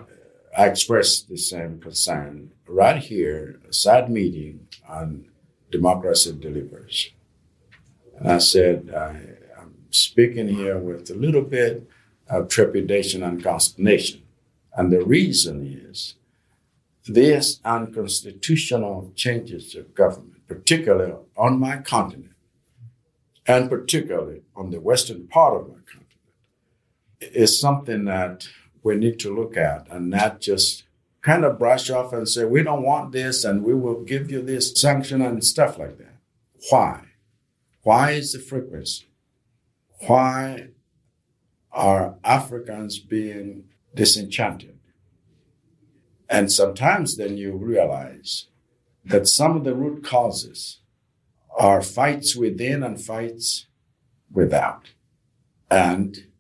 [0.57, 5.26] I expressed the same concern right here, USAID meeting on
[5.72, 7.11] democracy delivers.
[8.17, 11.88] And I said, I, I'm speaking here with a little bit
[12.30, 14.22] of trepidation and consternation.
[14.74, 16.15] And the reason is
[17.07, 22.32] these unconstitutional changes of government, particularly on my continent,
[23.47, 26.01] and particularly on the western part of my continent,
[27.22, 28.47] is something that
[28.84, 30.84] we need to look at and not just
[31.22, 34.41] kind of brush off and say, we don't want this and we will give you
[34.41, 36.17] this sanction and stuff like that.
[36.69, 37.01] Why?
[37.84, 39.05] Why is the frequency?
[40.07, 40.69] Why
[41.72, 44.80] are Africans being disenchanted?
[46.28, 48.47] And sometimes then you realize
[49.03, 50.80] that some of the root causes
[51.57, 53.67] are fights within and fights
[54.32, 54.91] without.
[55.69, 56.30] And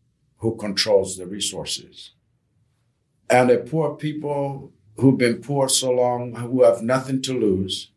[0.41, 2.11] who controls the resources.
[3.29, 7.91] And the poor people who've been poor so long, who have nothing to lose,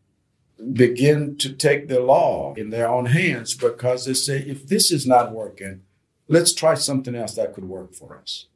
[0.72, 5.06] begin to take the law in their own hands because they say, if this is
[5.06, 5.82] not working,
[6.28, 8.46] let's try something else that could work for us.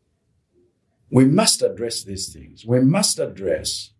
[1.10, 2.64] We must address these things.
[2.66, 3.90] We must address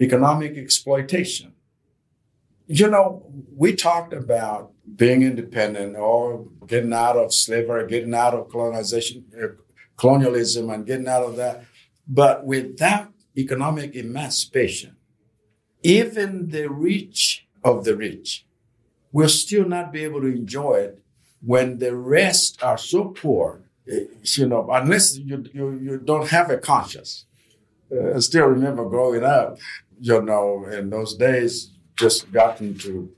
[0.00, 1.52] economic exploitation.
[2.70, 3.24] You know,
[3.56, 9.46] we talked about being independent or getting out of slavery, getting out of colonization, uh,
[9.96, 11.64] colonialism, and getting out of that.
[12.06, 13.08] But without
[13.38, 14.96] economic emancipation,
[15.82, 18.44] even the rich of the rich
[19.12, 21.02] will still not be able to enjoy it
[21.40, 26.50] when the rest are so poor, eh, you know, unless you, you, you don't have
[26.50, 27.24] a conscience.
[27.90, 29.56] Uh, I still remember growing up,
[29.98, 33.10] you know, in those days, just gotten to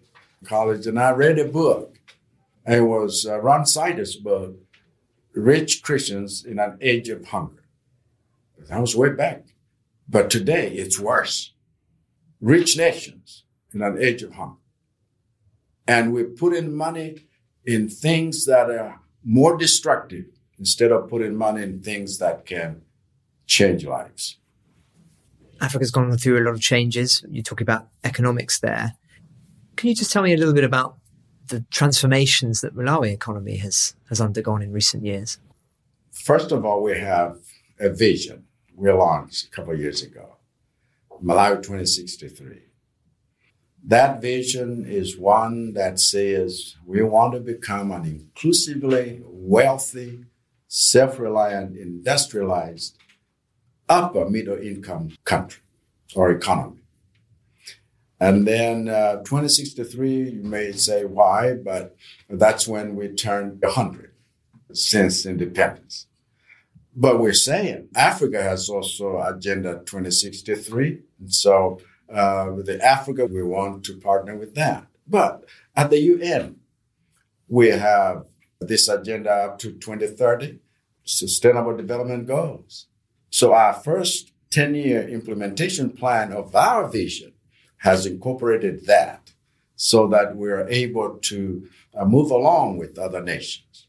[0.44, 1.98] college and I read a book.
[2.66, 4.56] It was uh, Ron Sider's book,
[5.34, 7.64] Rich Christians in an Age of Hunger.
[8.68, 9.44] That was way back.
[10.08, 11.52] But today it's worse.
[12.40, 14.56] Rich nations in an age of hunger.
[15.86, 17.26] And we're putting money
[17.64, 20.26] in things that are more destructive
[20.58, 22.82] instead of putting money in things that can
[23.46, 24.39] change lives.
[25.60, 27.24] Africa's gone through a lot of changes.
[27.28, 28.94] You talk about economics there.
[29.76, 30.96] Can you just tell me a little bit about
[31.48, 35.38] the transformations that Malawi economy has has undergone in recent years?
[36.12, 37.38] First of all, we have
[37.78, 38.44] a vision
[38.74, 40.36] we launched a couple of years ago,
[41.22, 42.62] Malawi 2063.
[43.84, 50.24] That vision is one that says we want to become an inclusively wealthy,
[50.68, 52.98] self-reliant, industrialized,
[53.90, 55.62] upper middle income country
[56.14, 56.78] or economy.
[58.20, 61.96] And then uh, 2063, you may say why, but
[62.28, 64.12] that's when we turned 100
[64.72, 66.06] since independence.
[66.94, 71.00] But we're saying Africa has also Agenda 2063.
[71.18, 71.80] And so
[72.12, 74.86] uh, with the Africa, we want to partner with that.
[75.06, 76.56] But at the UN,
[77.48, 78.26] we have
[78.60, 80.58] this agenda up to 2030,
[81.04, 82.86] Sustainable Development Goals.
[83.30, 87.32] So our first 10 year implementation plan of our vision
[87.78, 89.32] has incorporated that
[89.76, 91.66] so that we're able to
[91.96, 93.86] uh, move along with other nations.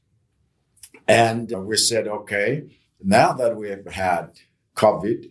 [1.07, 2.69] And we said, okay,
[3.03, 4.39] now that we have had
[4.77, 5.29] COVID,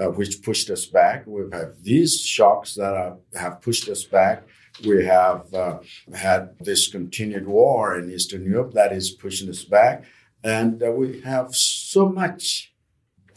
[0.00, 1.50] uh, which pushed us back, we've
[1.82, 4.44] these shocks that are, have pushed us back.
[4.86, 5.78] We have uh,
[6.14, 10.04] had this continued war in Eastern Europe that is pushing us back.
[10.44, 12.72] And uh, we have so much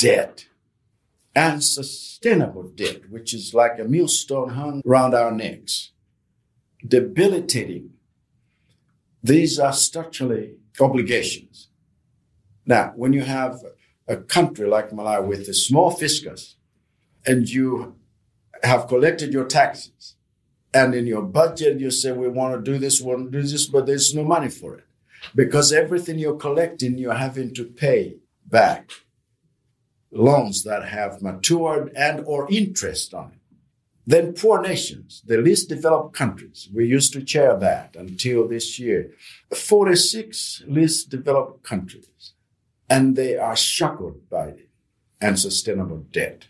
[0.01, 0.45] debt
[1.35, 5.91] and sustainable debt, which is like a millstone hung around our necks,
[6.85, 7.91] debilitating.
[9.23, 11.69] These are structurally obligations.
[12.65, 13.59] Now, when you have
[14.07, 16.55] a country like Malawi with a small fiscus
[17.25, 17.95] and you
[18.63, 20.15] have collected your taxes
[20.73, 23.47] and in your budget you say we want to do this, we want to do
[23.47, 24.85] this, but there's no money for it
[25.35, 28.15] because everything you're collecting you're having to pay
[28.47, 28.89] back
[30.12, 33.41] loans that have matured and or interest on it.
[34.05, 39.12] Then poor nations, the least developed countries, we used to chair that until this year.
[39.55, 42.34] 46 least developed countries,
[42.89, 44.55] and they are shackled by
[45.22, 46.47] unsustainable debt.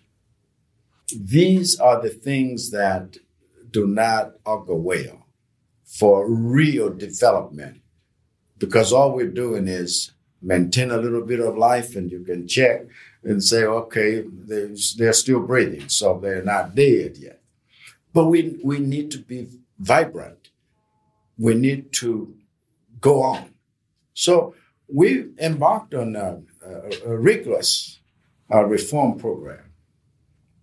[1.13, 3.17] These are the things that
[3.69, 5.27] do not augur well
[5.85, 7.81] for real development
[8.57, 12.85] because all we're doing is maintain a little bit of life and you can check
[13.23, 17.41] and say, okay, they're, they're still breathing, so they're not dead yet.
[18.13, 19.47] But we, we need to be
[19.79, 20.49] vibrant.
[21.37, 22.35] We need to
[22.99, 23.53] go on.
[24.13, 24.55] So
[24.87, 27.99] we embarked on a, a, a rigorous
[28.53, 29.71] uh, reform program.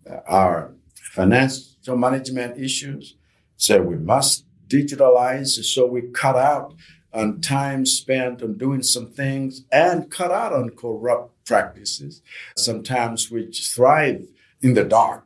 [0.09, 3.17] Uh, our financial management issues
[3.57, 6.75] said we must digitalize, so we cut out
[7.13, 12.23] on time spent on doing some things and cut out on corrupt practices,
[12.57, 14.27] sometimes which thrive
[14.61, 15.25] in the dark,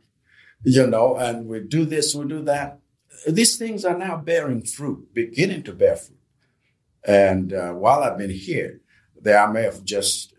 [0.64, 2.78] you know, and we do this, we do that.
[3.26, 6.18] These things are now bearing fruit, beginning to bear fruit.
[7.04, 8.80] And uh, while I've been here,
[9.20, 10.34] they I may have just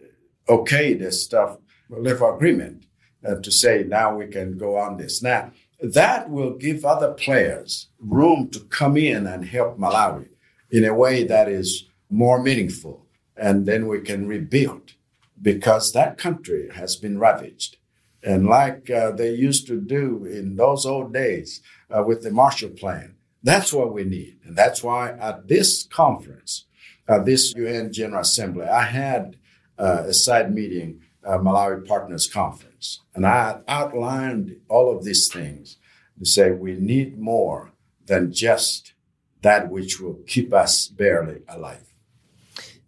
[0.48, 1.58] okayed this stuff,
[1.90, 2.86] live agreement
[3.26, 5.22] uh, to say now we can go on this.
[5.22, 10.30] Now, that will give other players room to come in and help Malawi
[10.72, 13.06] in a way that is more meaningful.
[13.36, 14.94] And then we can rebuild
[15.42, 17.78] because that country has been ravaged.
[18.24, 22.70] And like uh, they used to do in those old days uh, with the Marshall
[22.70, 24.40] Plan, that's what we need.
[24.46, 26.66] And that's why at this conference,
[27.08, 29.36] uh, this UN General Assembly, I had
[29.78, 35.78] uh, a side meeting, uh, Malawi Partners Conference, and I outlined all of these things
[36.20, 37.74] to say we need more
[38.06, 38.94] than just
[39.42, 41.94] that which will keep us barely alive.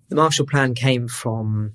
[0.10, 1.74] The Marshall Plan came from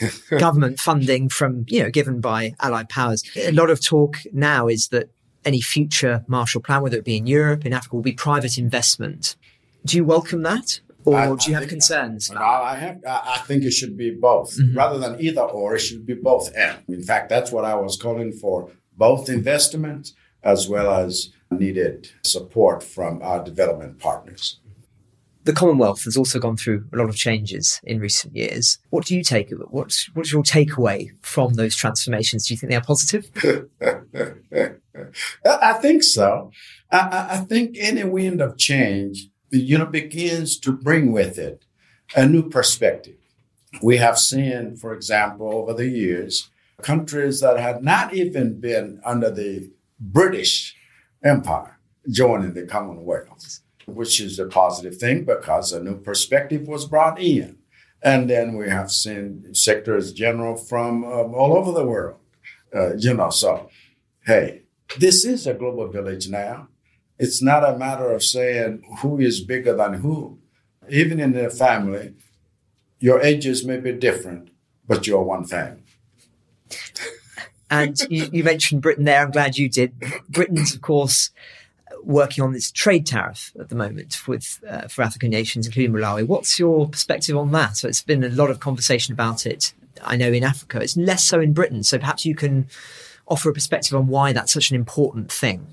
[0.38, 3.24] government funding from, you know, given by allied powers.
[3.36, 5.10] A lot of talk now is that
[5.44, 9.36] any future Marshall Plan, whether it be in Europe, in Africa, will be private investment.
[9.84, 10.80] Do you welcome that?
[11.04, 12.30] Or I, do you I have concerns?
[12.30, 14.56] I, have, I think it should be both.
[14.56, 14.78] Mm-hmm.
[14.78, 16.78] Rather than either or, it should be both and.
[16.88, 20.12] In fact, that's what I was calling for both investment
[20.44, 24.58] as well as needed support from our development partners.
[25.44, 28.78] The Commonwealth has also gone through a lot of changes in recent years.
[28.90, 29.50] What do you take?
[29.70, 32.46] What's, what's your takeaway from those transformations?
[32.46, 33.28] Do you think they are positive?
[35.44, 36.52] I think so.
[36.90, 41.64] I, I think any wind of change, you know, begins to bring with it
[42.14, 43.16] a new perspective.
[43.82, 46.50] We have seen, for example, over the years,
[46.82, 50.76] countries that had not even been under the British
[51.24, 51.78] Empire
[52.10, 57.58] joining the Commonwealth, which is a positive thing because a new perspective was brought in.
[58.02, 62.18] And then we have seen sectors general from um, all over the world,
[62.74, 63.30] uh, you know.
[63.30, 63.70] So,
[64.26, 64.62] hey,
[64.98, 66.68] this is a global village now.
[67.18, 70.38] It's not a matter of saying who is bigger than who.
[70.88, 72.14] Even in the family,
[72.98, 74.50] your ages may be different,
[74.88, 75.82] but you're one family.
[77.70, 79.22] And you, you, mentioned Britain there.
[79.22, 79.94] I'm glad you did.
[80.28, 81.30] Britain's, of course,
[82.02, 86.26] working on this trade tariff at the moment with uh, for African nations, including Malawi.
[86.26, 87.76] What's your perspective on that?
[87.76, 89.72] So it's been a lot of conversation about it.
[90.02, 91.82] I know in Africa, it's less so in Britain.
[91.82, 92.66] So perhaps you can
[93.28, 95.66] offer a perspective on why that's such an important thing.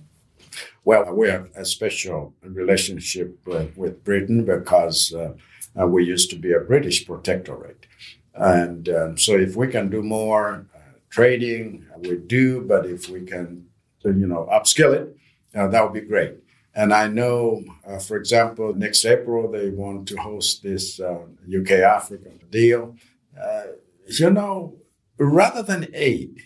[0.85, 5.33] Well, we have a special relationship uh, with Britain because uh,
[5.79, 7.85] uh, we used to be a British protectorate.
[8.33, 10.65] And um, so if we can do more
[11.09, 13.65] trading, we do, but if we can,
[14.03, 15.15] you know, upskill it,
[15.55, 16.35] uh, that would be great.
[16.75, 21.71] And I know, uh, for example, next April they want to host this uh, UK
[21.71, 22.95] Africa deal.
[23.39, 23.63] Uh,
[24.07, 24.77] you know,
[25.17, 26.41] rather than aid,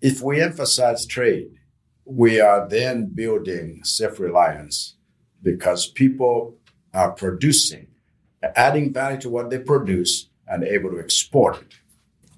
[0.00, 1.50] if we emphasize trade,
[2.04, 4.96] we are then building self reliance
[5.42, 6.56] because people
[6.94, 7.88] are producing,
[8.54, 11.74] adding value to what they produce, and able to export it.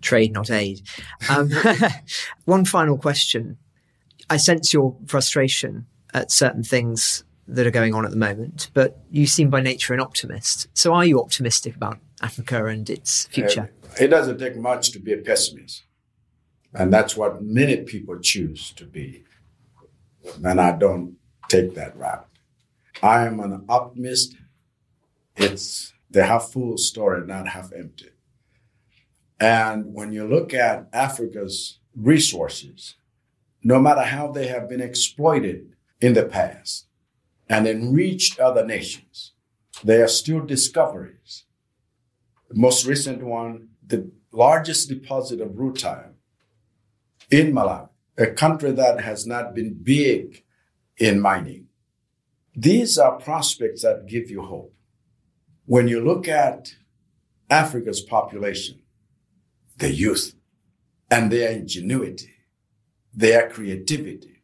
[0.00, 0.80] Trade, not aid.
[1.28, 1.50] Um,
[2.46, 3.58] one final question.
[4.30, 9.00] I sense your frustration at certain things that are going on at the moment, but
[9.10, 10.68] you seem by nature an optimist.
[10.74, 13.72] So are you optimistic about Africa and its future?
[13.82, 15.84] Uh, it doesn't take much to be a pessimist.
[16.74, 19.24] And that's what many people choose to be.
[20.44, 21.16] And I don't
[21.48, 22.26] take that route.
[23.02, 24.36] I am an optimist.
[25.36, 28.10] It's the half full story, not half empty.
[29.40, 32.96] And when you look at Africa's resources,
[33.62, 36.86] no matter how they have been exploited in the past
[37.48, 39.32] and enriched other nations,
[39.84, 41.44] There are still discoveries.
[42.48, 46.14] The most recent one, the largest deposit of rutile
[47.30, 50.44] in Malawi, a country that has not been big
[50.96, 51.66] in mining.
[52.56, 54.74] These are prospects that give you hope.
[55.66, 56.74] When you look at
[57.48, 58.82] Africa's population,
[59.76, 60.34] the youth
[61.10, 62.34] and their ingenuity,
[63.14, 64.42] their creativity,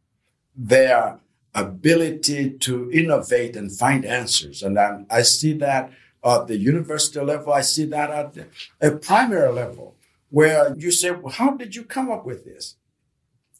[0.55, 1.19] their
[1.55, 4.63] ability to innovate and find answers.
[4.63, 5.93] And I'm, i see that
[6.25, 8.47] at the university level, I see that at
[8.81, 9.97] a primary level,
[10.31, 12.77] where you say, well, How did you come up with this?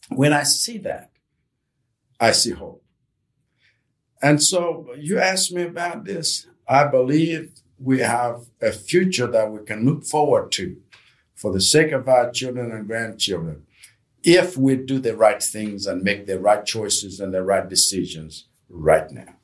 [0.09, 1.11] When I see that,
[2.19, 2.83] I see hope.
[4.21, 6.47] And so you asked me about this.
[6.67, 10.77] I believe we have a future that we can look forward to
[11.35, 13.64] for the sake of our children and grandchildren
[14.25, 18.47] if we do the right things and make the right choices and the right decisions
[18.67, 19.35] right now.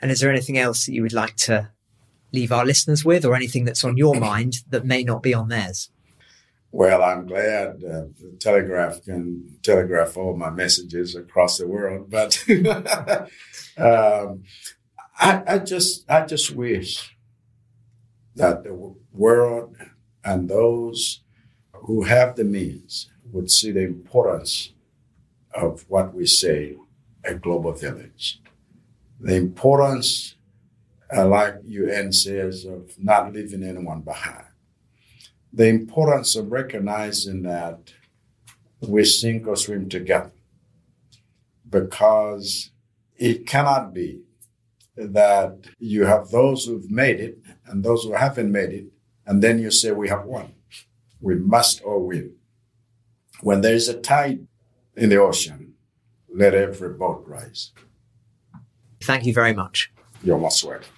[0.00, 1.70] And is there anything else that you would like to
[2.32, 5.48] leave our listeners with or anything that's on your mind that may not be on
[5.48, 5.90] theirs?
[6.72, 12.42] Well, I'm glad uh, the Telegraph can telegraph all my messages across the world, but
[13.78, 14.42] um,
[15.18, 17.16] I, I, just I just wish
[18.34, 19.76] that the world
[20.24, 21.22] and those
[21.72, 24.72] who have the means would see the importance
[25.54, 26.76] of what we say
[27.24, 28.40] a global village.
[29.20, 30.36] The importance,
[31.14, 34.44] uh, like UN says, of not leaving anyone behind.
[35.52, 37.92] The importance of recognizing that
[38.80, 40.32] we sink or swim together.
[41.68, 42.70] Because
[43.16, 44.20] it cannot be
[44.96, 48.86] that you have those who've made it and those who haven't made it,
[49.26, 50.54] and then you say we have won.
[51.20, 52.34] We must all win.
[53.42, 54.46] When there is a tide
[54.96, 55.74] in the ocean,
[56.32, 57.72] let every boat rise.
[59.02, 59.92] Thank you very much.
[60.22, 60.88] You're most welcome.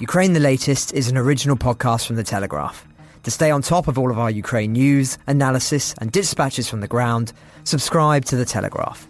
[0.00, 2.88] Ukraine the Latest is an original podcast from The Telegraph.
[3.22, 6.88] To stay on top of all of our Ukraine news, analysis, and dispatches from the
[6.88, 7.32] ground,
[7.62, 9.06] subscribe to The Telegraph.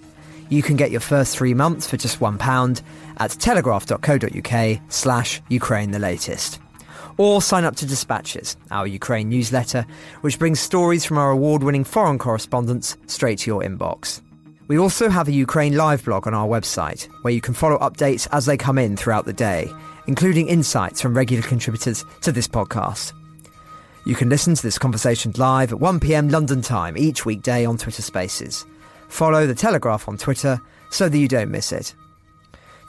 [0.51, 2.83] You can get your first three months for just £1
[3.17, 6.61] at telegraph.co.uk slash Ukraine the Latest.
[7.19, 9.87] Or sign up to Dispatches, our Ukraine newsletter,
[10.23, 14.21] which brings stories from our award winning foreign correspondents straight to your inbox.
[14.69, 18.27] We also have a Ukraine live blog on our website, where you can follow updates
[18.33, 19.71] as they come in throughout the day,
[20.07, 23.13] including insights from regular contributors to this podcast.
[24.05, 28.03] You can listen to this conversation live at 1pm London time each weekday on Twitter
[28.03, 28.65] Spaces.
[29.09, 30.61] Follow The Telegraph on Twitter
[30.91, 31.95] so that you don't miss it.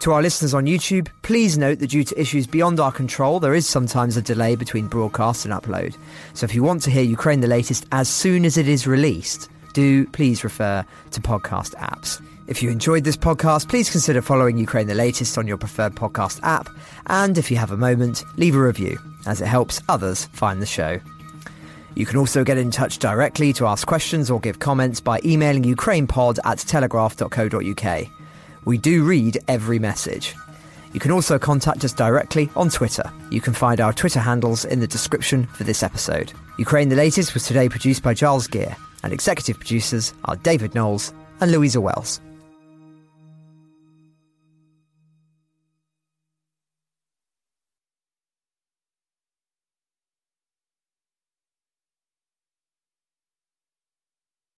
[0.03, 3.53] To our listeners on YouTube, please note that due to issues beyond our control, there
[3.53, 5.95] is sometimes a delay between broadcast and upload.
[6.33, 9.47] So if you want to hear Ukraine the latest as soon as it is released,
[9.71, 12.21] do please refer to podcast apps.
[12.47, 16.41] If you enjoyed this podcast, please consider following Ukraine the latest on your preferred podcast
[16.43, 16.67] app.
[17.07, 20.65] And if you have a moment, leave a review, as it helps others find the
[20.65, 20.99] show.
[21.95, 25.63] You can also get in touch directly to ask questions or give comments by emailing
[25.63, 28.22] ukrainepod at telegraph.co.uk.
[28.65, 30.35] We do read every message.
[30.93, 33.11] You can also contact us directly on Twitter.
[33.31, 36.31] You can find our Twitter handles in the description for this episode.
[36.57, 41.11] Ukraine the Latest was today produced by Giles Gear, and executive producers are David Knowles
[41.41, 42.21] and Louisa Wells.